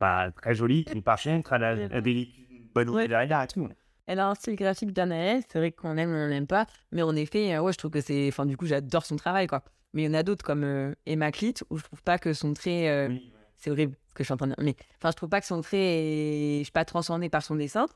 [0.00, 0.86] bah, très jolis.
[0.94, 2.28] Et par contre, elle a, elle a des-
[2.74, 3.08] Ouais.
[3.08, 3.68] derrière et tout.
[4.06, 7.02] Elle a un style graphique d'Anaël, c'est vrai qu'on aime ou on n'aime pas, mais
[7.02, 8.28] en effet, euh, ouais, je trouve que c'est.
[8.28, 9.62] Enfin, du coup, j'adore son travail, quoi.
[9.92, 12.32] Mais il y en a d'autres comme euh, Emma Clit, où je trouve pas que
[12.32, 12.88] son trait.
[12.88, 14.64] euh, Oui, C'est horrible ce que je suis en train de dire.
[14.64, 16.58] Mais enfin, je trouve pas que son trait est.
[16.60, 17.86] Je sais pas, transcendé par son dessin.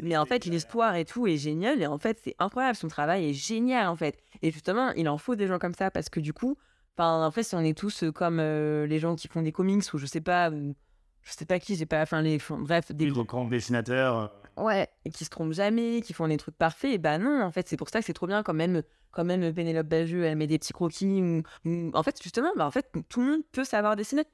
[0.00, 1.82] Mais en fait, l'histoire et tout est génial.
[1.82, 2.76] Et en fait, c'est incroyable.
[2.76, 4.16] Son travail est génial, en fait.
[4.40, 6.56] Et justement, il en faut des gens comme ça parce que du coup,
[6.96, 9.52] enfin, en fait, si on est tous euh, comme euh, les gens qui font des
[9.52, 10.74] comics ou je sais pas, ou
[11.22, 12.02] je sais pas qui, j'ai pas.
[12.02, 12.38] Enfin, les.
[12.50, 14.18] bref, des des grands dessinateurs.
[14.18, 16.92] euh, Ouais, et qui se trompent jamais, qui font les trucs parfaits.
[16.92, 19.24] Et bah non, en fait, c'est pour ça que c'est trop bien quand même, quand
[19.24, 21.22] même Pénélope Bagieux, elle met des petits croquis.
[21.22, 24.24] Ou, En fait, justement, bah, en fait, tout le monde peut savoir dessiner.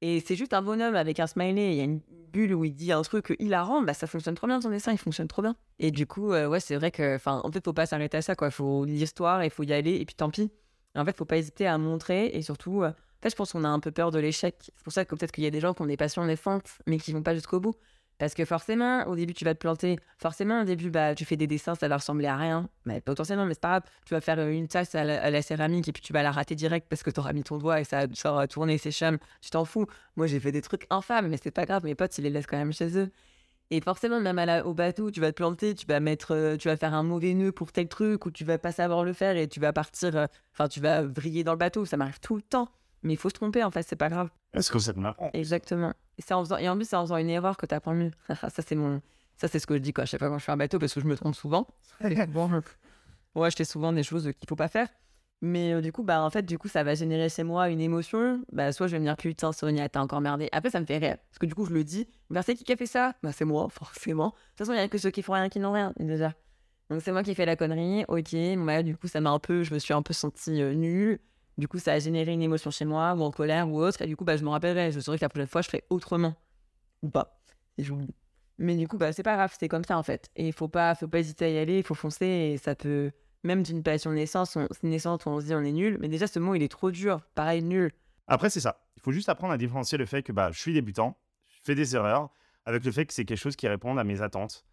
[0.00, 2.00] Et c'est juste un bonhomme avec un smiley, il y a une
[2.32, 4.98] bulle où il dit un truc hilarant, bah ça fonctionne trop bien son dessin, il
[4.98, 5.54] fonctionne trop bien.
[5.78, 8.22] Et du coup, euh, ouais, c'est vrai que, enfin, en fait, faut pas s'arrêter à
[8.22, 8.50] ça, quoi.
[8.50, 10.50] Faut l'histoire, il faut y aller, et puis tant pis.
[10.94, 12.92] En fait, faut pas hésiter à montrer, et surtout, euh,
[13.24, 14.56] je pense qu'on a un peu peur de l'échec.
[14.60, 16.68] C'est pour ça que peut-être qu'il y a des gens qui ont des passions naissantes,
[16.86, 17.74] mais qui vont pas jusqu'au bout.
[18.18, 19.98] Parce que forcément, au début, tu vas te planter.
[20.18, 22.68] Forcément, au début, bah, tu fais des dessins, ça va ressembler à rien.
[22.84, 23.82] Mais potentiellement, mais c'est pas grave.
[24.06, 26.54] Tu vas faire euh, une tasse à la, céramique et puis tu vas la rater
[26.54, 29.18] direct parce que tu auras mis ton doigt et ça va tourner ses chums.
[29.40, 29.86] Tu t'en fous.
[30.14, 31.84] Moi, j'ai fait des trucs infâmes, mais c'est pas grave.
[31.84, 33.10] Mes potes, ils les laissent quand même chez eux.
[33.72, 36.68] Et forcément, même à au bateau, tu vas te planter, tu vas mettre, euh, tu
[36.68, 39.34] vas faire un mauvais nœud pour tel truc ou tu vas pas savoir le faire
[39.38, 41.86] et tu vas partir, euh, enfin, tu vas vriller dans le bateau.
[41.86, 42.68] Ça m'arrive tout le temps.
[43.02, 44.28] Mais il faut se tromper, en fait, c'est pas grave.
[44.52, 45.94] Est-ce que ça te m'apprend Exactement.
[46.18, 46.58] Et, en faisant...
[46.58, 48.10] et en plus, c'est en faisant une erreur que tu apprends mieux.
[48.28, 49.00] ça, c'est mon...
[49.38, 50.04] ça, c'est ce que je dis quoi.
[50.04, 51.66] Je sais pas quand je fais un bateau parce que je me trompe souvent.
[52.28, 52.62] bon,
[53.34, 54.88] ouais, je fais souvent des choses qu'il faut pas faire.
[55.44, 57.80] Mais euh, du coup, bah, en fait, du coup, ça va générer chez moi une
[57.80, 58.44] émotion.
[58.52, 60.48] Bah, soit je vais me dire, putain, Sonia, t'as encore merdé.
[60.52, 61.16] Après, ça me fait rire.
[61.30, 62.08] Parce que du coup, je le dis.
[62.30, 63.16] Bah, c'est qui a fait ça?
[63.24, 64.28] Bah, c'est moi, forcément.
[64.28, 66.32] De toute façon, il y a que ceux qui font rien qui n'ont rien, déjà.
[66.90, 68.04] Donc, c'est moi qui fais la connerie.
[68.06, 68.36] Ok.
[68.64, 71.18] Bah, du coup, ça m'a un peu, je me suis un peu sentie euh, nulle.
[71.58, 74.00] Du coup, ça a généré une émotion chez moi, ou en colère, ou autre.
[74.02, 74.92] Et du coup, bah, je me rappellerai.
[74.92, 76.36] Je saurais que la prochaine fois, je ferai autrement.
[77.02, 77.40] Ou pas.
[77.78, 77.84] Et.
[78.58, 80.30] Mais du coup, bah, c'est pas grave, c'est comme ça, en fait.
[80.36, 82.26] Et il faut pas, faut pas hésiter à y aller, il faut foncer.
[82.26, 83.10] Et ça peut.
[83.44, 85.98] Même d'une passion naissance, on, naissante où on se dit on est nul.
[86.00, 87.20] Mais déjà, ce mot, il est trop dur.
[87.34, 87.92] Pareil, nul.
[88.28, 88.80] Après, c'est ça.
[88.96, 91.16] Il faut juste apprendre à différencier le fait que bah, je suis débutant,
[91.48, 92.30] je fais des erreurs,
[92.64, 94.64] avec le fait que c'est quelque chose qui répond à mes attentes.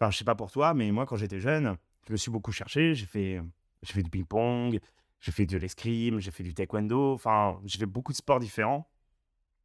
[0.00, 2.52] Enfin, je sais pas pour toi, mais moi, quand j'étais jeune, je me suis beaucoup
[2.52, 2.94] cherché.
[2.94, 3.40] J'ai fait,
[3.82, 4.80] j'ai fait du ping-pong,
[5.20, 8.90] j'ai fait de l'escrime, j'ai fait du taekwondo, enfin, j'ai fait beaucoup de sports différents.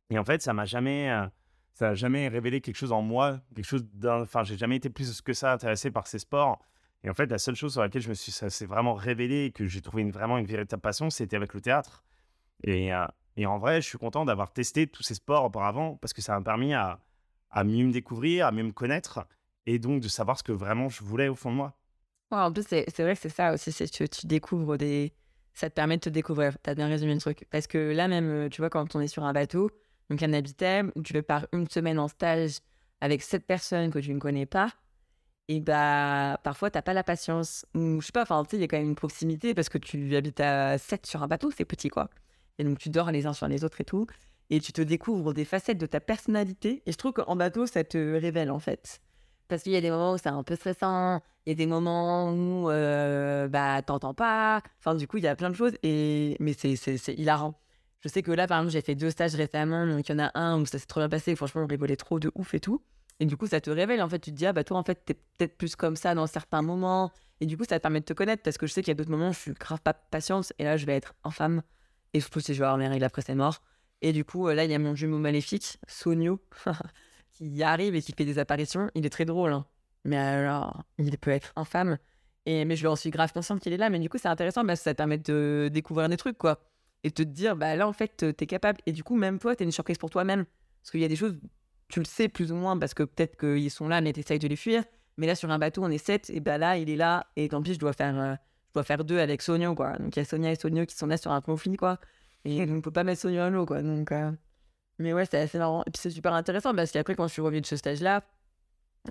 [0.10, 1.26] Et en fait, ça m'a jamais, euh,
[1.74, 4.90] ça a jamais révélé quelque chose en moi, quelque chose d'un, enfin, j'ai jamais été
[4.90, 6.60] plus que ça intéressé par ces sports.
[7.06, 9.46] Et en fait, la seule chose sur laquelle je me suis, ça s'est vraiment révélé
[9.46, 12.04] et que j'ai trouvé une, vraiment une véritable passion, c'était avec le théâtre.
[12.64, 13.06] Et, euh,
[13.38, 16.34] et en vrai, je suis content d'avoir testé tous ces sports auparavant parce que ça
[16.34, 17.00] m'a permis à,
[17.52, 19.28] à mieux me découvrir, à mieux me connaître
[19.68, 21.78] et donc de savoir ce que vraiment je voulais au fond de moi.
[22.32, 25.14] en plus, c'est vrai que c'est ça aussi, c'est que tu découvres des,
[25.54, 26.58] ça te permet de te découvrir.
[26.64, 27.46] Tu as bien résumé le truc.
[27.52, 29.70] Parce que là, même, euh, tu vois, quand on est sur un bateau,
[30.10, 32.58] donc un habitat, tu veux par une semaine en stage
[33.00, 34.72] avec sept personnes que tu ne connais pas,
[35.48, 37.66] et bah, parfois, tu n'as pas la patience.
[37.76, 39.70] Ou je sais pas, enfin, tu sais, il y a quand même une proximité parce
[39.70, 42.10] que tu habites à 7 sur un bateau, c'est petit, quoi.
[42.58, 44.08] Et donc, tu dors les uns sur les autres et tout.
[44.50, 46.82] Et tu te découvres des facettes de ta personnalité.
[46.86, 49.02] Et je trouve qu'en bateau, ça te révèle, en fait.
[49.48, 51.68] Parce qu'il y a des moments où c'est un peu stressant, il y a des
[51.68, 54.62] moments où euh, bah, t'entends pas.
[54.80, 55.74] Enfin, du coup, il y a plein de choses.
[55.84, 56.38] Et...
[56.40, 57.54] Mais c'est, c'est hilarant.
[58.02, 59.86] Je sais que là, par exemple, j'ai fait deux stages récemment.
[59.86, 61.36] Donc, il y en a un où ça s'est trop bien passé.
[61.36, 62.82] Franchement, on rigolait trop de ouf et tout.
[63.20, 64.02] Et du coup, ça te révèle.
[64.02, 66.16] En fait, tu te dis, ah bah toi, en fait, t'es peut-être plus comme ça
[66.16, 67.12] dans certains moments.
[67.40, 68.44] Et du coup, ça te permet de te connaître.
[68.44, 70.52] Parce que je sais qu'il y a d'autres moments où je suis grave pas patiente.
[70.60, 71.62] Et là, je vais être infâme.
[72.14, 73.62] Et surtout si je vais avoir mes règles après, c'est mort.
[74.02, 76.42] Et du coup, là, il y a mon jumeau maléfique, Sonio,
[77.32, 78.90] qui arrive et qui fait des apparitions.
[78.96, 79.54] Il est très drôle.
[79.54, 79.66] Hein.
[80.04, 81.98] Mais alors, il peut être infâme.
[82.46, 83.90] Et, mais je en suis grave consciente qu'il est là.
[83.90, 86.60] Mais du coup, c'est intéressant parce que ça te permet de découvrir des trucs, quoi.
[87.04, 88.80] Et de te dire, bah là, en fait, t'es capable.
[88.86, 90.46] Et du coup, même toi, t'es une surprise pour toi-même.
[90.82, 91.36] Parce qu'il y a des choses,
[91.88, 94.48] tu le sais plus ou moins parce que peut-être qu'ils sont là, mais t'essayes de
[94.48, 94.84] les fuir.
[95.18, 96.30] Mais là, sur un bateau, on est sept.
[96.30, 97.28] Et bah là, il est là.
[97.36, 98.36] Et tant pis, je dois faire, euh,
[98.70, 99.98] je dois faire deux avec Sonia, quoi.
[99.98, 102.00] Donc il y a Sonia et Sonia qui sont là sur un conflit, quoi.
[102.44, 103.82] Et on peut pas mettre Sonia à l'eau, quoi.
[103.82, 104.12] Donc.
[104.12, 104.32] Euh,
[105.00, 105.84] mais ouais, c'est assez marrant.
[105.88, 108.24] Et puis c'est super intéressant parce qu'après, quand je suis revenu de ce stage-là,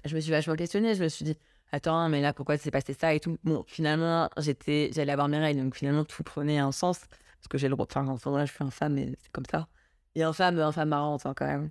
[0.05, 0.95] je me suis vachement questionnée.
[0.95, 1.37] Je me suis dit,
[1.73, 3.39] attends, mais là, pourquoi s'est passé ça et tout?
[3.45, 7.01] Bon, finalement, j'étais, j'allais avoir mes règles, donc finalement, tout prenait un sens.
[7.01, 7.87] Parce que j'ai le droit.
[7.89, 9.69] Enfin, en ce moment-là, je suis femme, mais c'est comme ça.
[10.15, 11.71] Et infâme, infâme marrante, hein, quand même.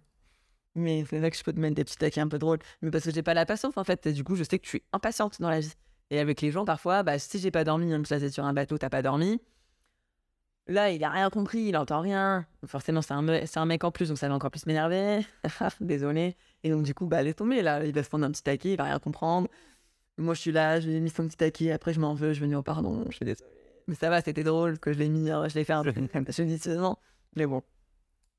[0.76, 2.60] Mais c'est là que je peux te mettre des petits taquets un peu drôles.
[2.82, 4.06] Mais parce que j'ai pas la patience, en fait.
[4.08, 5.74] Et du coup, je sais que je suis impatiente dans la vie.
[6.10, 8.54] Et avec les gens, parfois, bah, si j'ai pas dormi, même si c'est sur un
[8.54, 9.40] bateau, t'as pas dormi.
[10.68, 12.46] Là, il a rien compris, il entend rien.
[12.66, 15.26] Forcément, c'est un, un mec en plus, donc ça va encore plus m'énerver.
[15.82, 16.36] Désolé.
[16.64, 17.62] Et donc, du coup, bah, laisse tomber.
[17.62, 19.50] Là, il va se prendre un petit taquet, il va rien comprendre.
[20.18, 21.72] Moi, je suis là, je lui ai mis son petit taquet.
[21.72, 23.50] Après, je m'en veux, je me dis, oh, pardon, je suis désolé.
[23.88, 25.94] Mais ça va, c'était drôle que je l'ai mis, hein, je l'ai fait un peu
[26.76, 26.96] non.
[27.36, 27.62] Mais bon.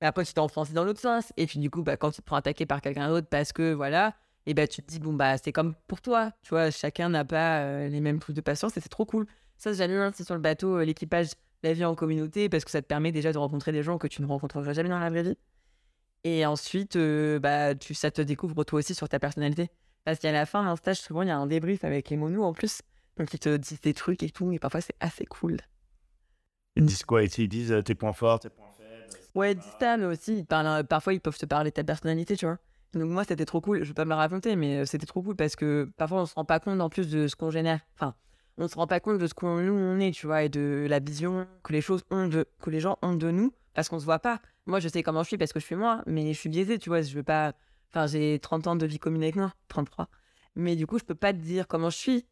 [0.02, 1.32] Et après, tu français dans l'autre sens.
[1.36, 3.72] Et puis, du coup, bah, quand tu te prends attaquer par quelqu'un d'autre parce que,
[3.72, 4.14] voilà,
[4.46, 6.32] et bah, tu te dis, bon, bah, c'est comme pour toi.
[6.42, 9.26] Tu vois, chacun n'a pas euh, les mêmes plus de patience et c'est trop cool.
[9.56, 11.30] Ça, j'aime bien, c'est sur le bateau, euh, l'équipage
[11.62, 14.06] la vie en communauté parce que ça te permet déjà de rencontrer des gens que
[14.06, 15.38] tu ne rencontrerais jamais dans la vraie vie.
[16.24, 19.70] Et ensuite, euh, bah, tu, ça te découvre toi aussi sur ta personnalité.
[20.04, 22.44] Parce qu'à la fin d'un stage, souvent, il y a un débrief avec les monos
[22.44, 22.82] en plus.
[23.16, 24.52] Donc, ils te disent des trucs et tout.
[24.52, 25.58] Et parfois, c'est assez cool.
[26.76, 27.22] Ils disent quoi?
[27.22, 28.63] Ils disent tes points forts, tes points
[29.34, 30.44] Ouais, ça, mais aussi,
[30.88, 32.58] parfois, ils peuvent te parler de ta personnalité, tu vois.
[32.92, 33.82] Donc moi, c'était trop cool.
[33.82, 36.34] Je vais pas me raconter, mais euh, c'était trop cool parce que parfois, on se
[36.34, 37.80] rend pas compte en plus de ce qu'on génère.
[37.96, 38.14] Enfin,
[38.58, 41.00] on se rend pas compte de ce qu'on on est, tu vois, et de la
[41.00, 44.04] vision que les choses ont de, que les gens ont de nous parce qu'on se
[44.04, 44.40] voit pas.
[44.66, 46.78] Moi, je sais comment je suis parce que je suis moi, mais je suis biaisée,
[46.78, 47.02] tu vois.
[47.02, 47.54] Je veux pas.
[47.90, 50.08] Enfin, j'ai 30 ans de vie commune avec moi, 33.
[50.56, 52.26] Mais du coup, je peux pas te dire comment je suis.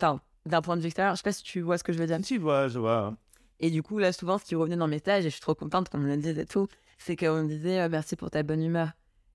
[0.00, 1.98] Enfin, d'un point de vue extérieur, je sais pas si tu vois ce que je
[1.98, 2.20] veux dire.
[2.20, 3.14] Tu vois, je vois.
[3.60, 5.54] Et du coup, là, souvent, ce qui revenait dans mes stages, et je suis trop
[5.54, 8.42] contente qu'on me le dise et tout, c'est qu'on me disait euh, merci pour ta
[8.42, 8.90] bonne humeur.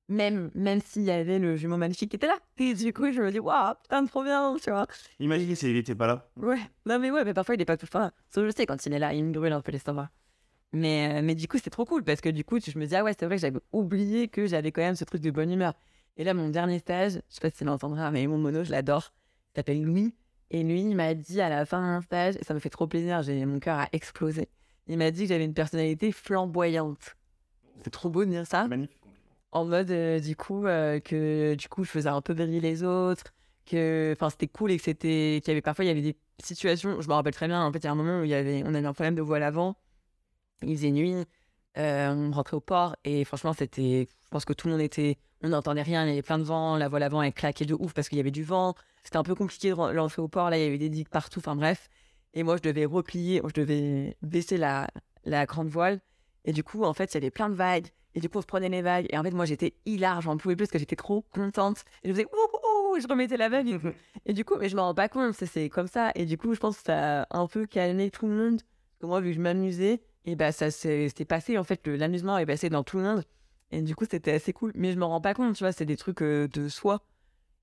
[0.07, 2.38] Même, même s'il y avait le jumeau magnifique qui était là.
[2.57, 4.88] Et du coup, je me dis, waouh, putain, trop bien, tu vois.
[5.20, 6.30] Imagine s'il était pas là.
[6.36, 8.11] Ouais, non, mais ouais, mais parfois, il est pas tout fin.
[8.34, 10.09] Sauf je sais, quand il est là, il me brûle un peu l'estomac.
[10.74, 12.95] Mais, euh, mais du coup, c'est trop cool parce que du coup, je me dis,
[12.95, 15.51] ah ouais, c'est vrai que j'avais oublié que j'avais quand même ce truc de bonne
[15.51, 15.74] humeur.
[16.17, 18.72] Et là, mon dernier stage, je sais pas si tu l'entendras, mais mon mono, je
[18.72, 19.13] l'adore.
[19.53, 20.13] Il s'appelle Louis.
[20.52, 22.88] Et lui, il m'a dit à la fin d'un stage, et ça me fait trop
[22.88, 24.50] plaisir, j'ai mon cœur a explosé.
[24.88, 27.16] Il m'a dit que j'avais une personnalité flamboyante.
[27.84, 28.68] C'est trop beau de dire ça.
[28.68, 28.97] Magnifique.
[29.52, 32.84] En mode, euh, du coup, euh, que du coup, je faisais un peu briller les
[32.84, 33.34] autres,
[33.66, 36.18] que enfin, c'était cool et que c'était, qu'il y avait parfois, il y avait des
[36.43, 38.30] situations, je me rappelle très bien, en fait, il y a un moment où il
[38.30, 39.76] y avait, on avait un problème de voile avant,
[40.64, 41.16] il faisait nuit,
[41.76, 45.49] on rentrait au port et franchement, c'était, je pense que tout le monde était, on
[45.49, 47.93] n'entendait rien, il y avait plein de vent, la voile avant, elle claquait de ouf
[47.93, 50.57] parce qu'il y avait du vent, c'était un peu compliqué de rentrer au port, là,
[50.57, 51.89] il y avait des digues partout, enfin bref.
[52.34, 54.88] Et moi, je devais replier, je devais baisser la,
[55.45, 55.99] grande voile.
[56.45, 57.88] Et du coup, en fait, il y avait plein de vagues.
[58.15, 59.07] Et du coup, on se prenait les vagues.
[59.09, 61.84] Et en fait, moi, j'étais hilar, j'en pouvais plus parce que j'étais trop contente.
[62.03, 63.80] Et je faisais ouh, ouh, ouh, je remettais la vague.
[64.26, 66.11] Et, du coup, mais je m'en rends pas compte, c'est comme ça.
[66.15, 68.61] Et du coup, je pense que ça a un peu calmé tout le monde.
[68.61, 71.58] Parce que moi, vu que je m'amusais, et bah, ça s'est c'était passé.
[71.58, 73.24] En fait, l'amusement est passé dans tout le monde.
[73.72, 74.72] Et du coup, c'était assez cool.
[74.76, 77.02] Mais je me rends pas compte, tu vois, c'est des trucs euh, de soi.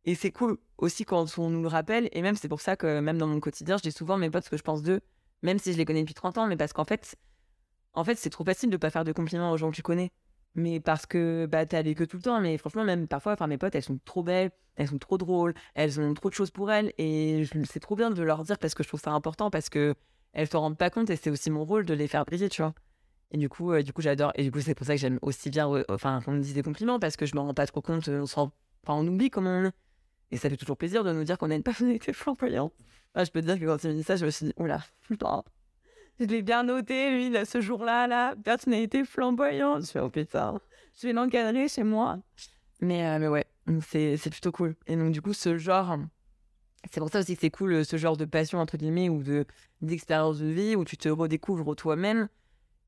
[0.05, 2.09] Et c'est cool aussi quand on nous le rappelle.
[2.13, 4.31] Et même, c'est pour ça que même dans mon quotidien, je dis souvent à mes
[4.31, 5.01] potes ce que je pense d'eux,
[5.43, 7.17] même si je les connais depuis 30 ans, mais parce qu'en fait,
[7.95, 10.13] en fait, c'est trop facile de pas faire de compliments aux gens que tu connais.
[10.55, 12.41] Mais parce que bah, t'es avec eux tout le temps.
[12.41, 15.55] Mais franchement, même parfois, enfin, mes potes, elles sont trop belles, elles sont trop drôles,
[15.75, 16.93] elles ont trop de choses pour elles.
[16.99, 19.95] Et c'est trop bien de leur dire parce que je trouve ça important, parce que
[20.37, 22.61] elles se rendent pas compte et c'est aussi mon rôle de les faire briller, tu
[22.61, 22.75] vois.
[23.31, 24.33] Et du coup, euh, coup j'adore.
[24.35, 26.53] Et du coup, c'est pour ça que j'aime aussi bien euh, enfin, qu'on me dise
[26.53, 28.07] des compliments parce que je me rends pas trop compte.
[28.09, 28.53] euh, On, enfin,
[28.89, 29.73] on oublie comment on est.
[30.31, 32.75] Et ça fait toujours plaisir de nous dire qu'on a une personnalité flamboyante.
[33.15, 34.53] Ah, je peux te dire que quand il m'a dit ça, je me suis dit,
[34.59, 35.43] oula, putain.
[36.21, 39.87] Je l'ai bien noté, lui, là, ce jour-là, là, personnalité flamboyante.
[39.87, 40.61] Je fais, oh putain,
[41.01, 42.19] je vais l'encadrer chez moi.
[42.81, 43.47] Mais, mais ouais,
[43.81, 44.77] c'est plutôt cool.
[44.87, 45.97] Et donc, du coup, ce genre,
[46.93, 49.23] c'est pour ça aussi que c'est cool, euh, ce genre de passion, entre guillemets, ou
[49.23, 49.45] de-
[49.83, 52.29] d'expérience de, vie, où tu te redécouvres toi-même.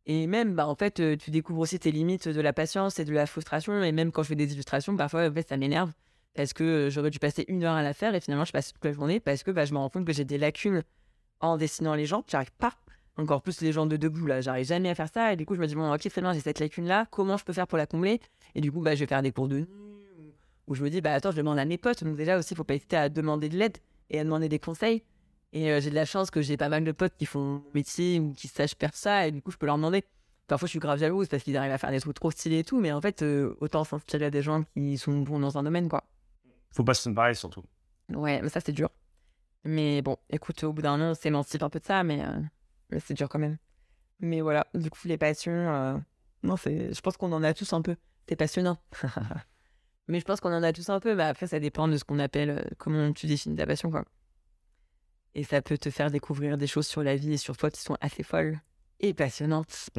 [0.06, 3.04] Et même, bah, en fait, euh, tu découvres aussi tes limites de la patience et
[3.04, 3.82] de la frustration.
[3.82, 5.92] Et même quand je fais des illustrations, parfois, en fait, ça m'énerve.
[6.34, 8.72] Parce que euh, j'aurais dû passer une heure à la faire et finalement, je passe
[8.72, 10.82] toute la journée parce que bah, je me rends compte que j'ai des lacunes
[11.40, 12.24] en dessinant les gens.
[12.28, 12.74] J'arrive pas.
[13.16, 14.40] Encore plus les gens de debout, là.
[14.40, 15.32] J'arrive jamais à faire ça.
[15.32, 17.06] Et du coup, je me dis, bon, ok, très bien, j'ai cette lacune-là.
[17.10, 18.20] Comment je peux faire pour la combler?
[18.54, 19.66] Et du coup, bah, je vais faire des cours de nuit.
[19.66, 20.32] ou-
[20.68, 22.04] Où je me dis, bah, attends, je demande à mes potes.
[22.04, 23.78] Donc, déjà aussi, faut pas hésiter à demander de l'aide
[24.10, 25.02] et à demander des conseils.
[25.52, 28.20] Et euh, j'ai de la chance que j'ai pas mal de potes qui font métier
[28.20, 29.26] ou qui sachent faire ça.
[29.26, 30.04] Et du coup, je peux leur demander.
[30.46, 32.64] Parfois, je suis grave jalouse parce qu'ils arrivent à faire des trucs trop stylés et
[32.64, 32.80] tout.
[32.80, 35.88] Mais en fait, euh, autant s'inspirer à des gens qui sont bons dans un domaine,
[35.88, 36.04] quoi.
[36.70, 37.64] Faut pas se comparer surtout.
[38.12, 38.90] Ouais, mais ça, c'est dur.
[39.64, 42.40] Mais bon, écoute, au bout d'un moment, on s'émancipe un peu de ça, mais, euh,
[42.90, 43.58] mais c'est dur quand même.
[44.20, 46.02] Mais voilà, du coup, les passions,
[46.42, 47.96] non, c'est, je pense qu'on en a tous un peu.
[48.28, 48.78] C'est passionnant.
[50.08, 51.14] mais je pense qu'on en a tous un peu.
[51.14, 54.04] Bah, après, ça dépend de ce qu'on appelle, euh, comment tu définis ta passion, quoi.
[55.34, 57.80] Et ça peut te faire découvrir des choses sur la vie et sur toi qui
[57.80, 58.58] sont assez folles
[58.98, 59.90] et passionnantes.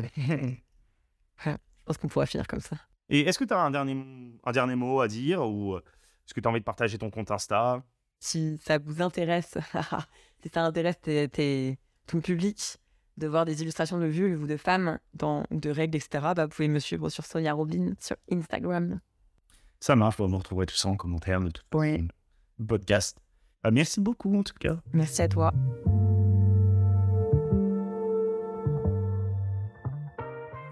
[1.38, 1.52] Je
[1.86, 2.76] pense qu'on pourra finir comme ça.
[3.10, 4.06] Et est-ce que tu as un dernier,
[4.44, 5.84] un dernier mot à dire ou euh,
[6.26, 7.84] est-ce que tu as envie de partager ton compte Insta?
[8.20, 9.58] Si ça vous intéresse,
[10.44, 10.98] si ça intéresse
[12.08, 12.78] ton public
[13.18, 16.50] de voir des illustrations de vulves ou de femmes, dans, de règles, etc., bah, vous
[16.50, 19.00] pouvez me suivre sur Sonia Robin sur Instagram.
[19.80, 22.08] Ça marche, vous me retrouverez tout ça en commentaire de tout Oui.
[22.68, 23.18] podcast.
[23.64, 24.78] Bah, merci beaucoup en tout cas.
[24.94, 25.54] Merci à toi.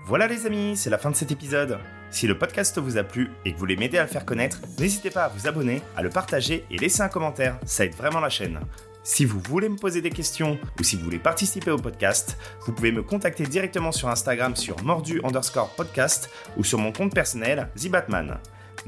[0.05, 1.80] Voilà les amis, c'est la fin de cet épisode.
[2.10, 4.62] Si le podcast vous a plu et que vous voulez m'aider à le faire connaître,
[4.80, 8.22] n'hésitez pas à vous abonner, à le partager et laisser un commentaire, ça aide vraiment
[8.22, 8.60] la chaîne.
[9.03, 12.74] Si vous voulez me poser des questions ou si vous voulez participer au podcast, vous
[12.74, 17.70] pouvez me contacter directement sur Instagram sur mordu underscore podcast ou sur mon compte personnel,
[17.76, 18.38] TheBatman.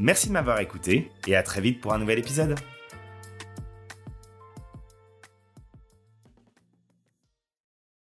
[0.01, 2.55] Merci de m'avoir écouté et à très vite pour un nouvel épisode.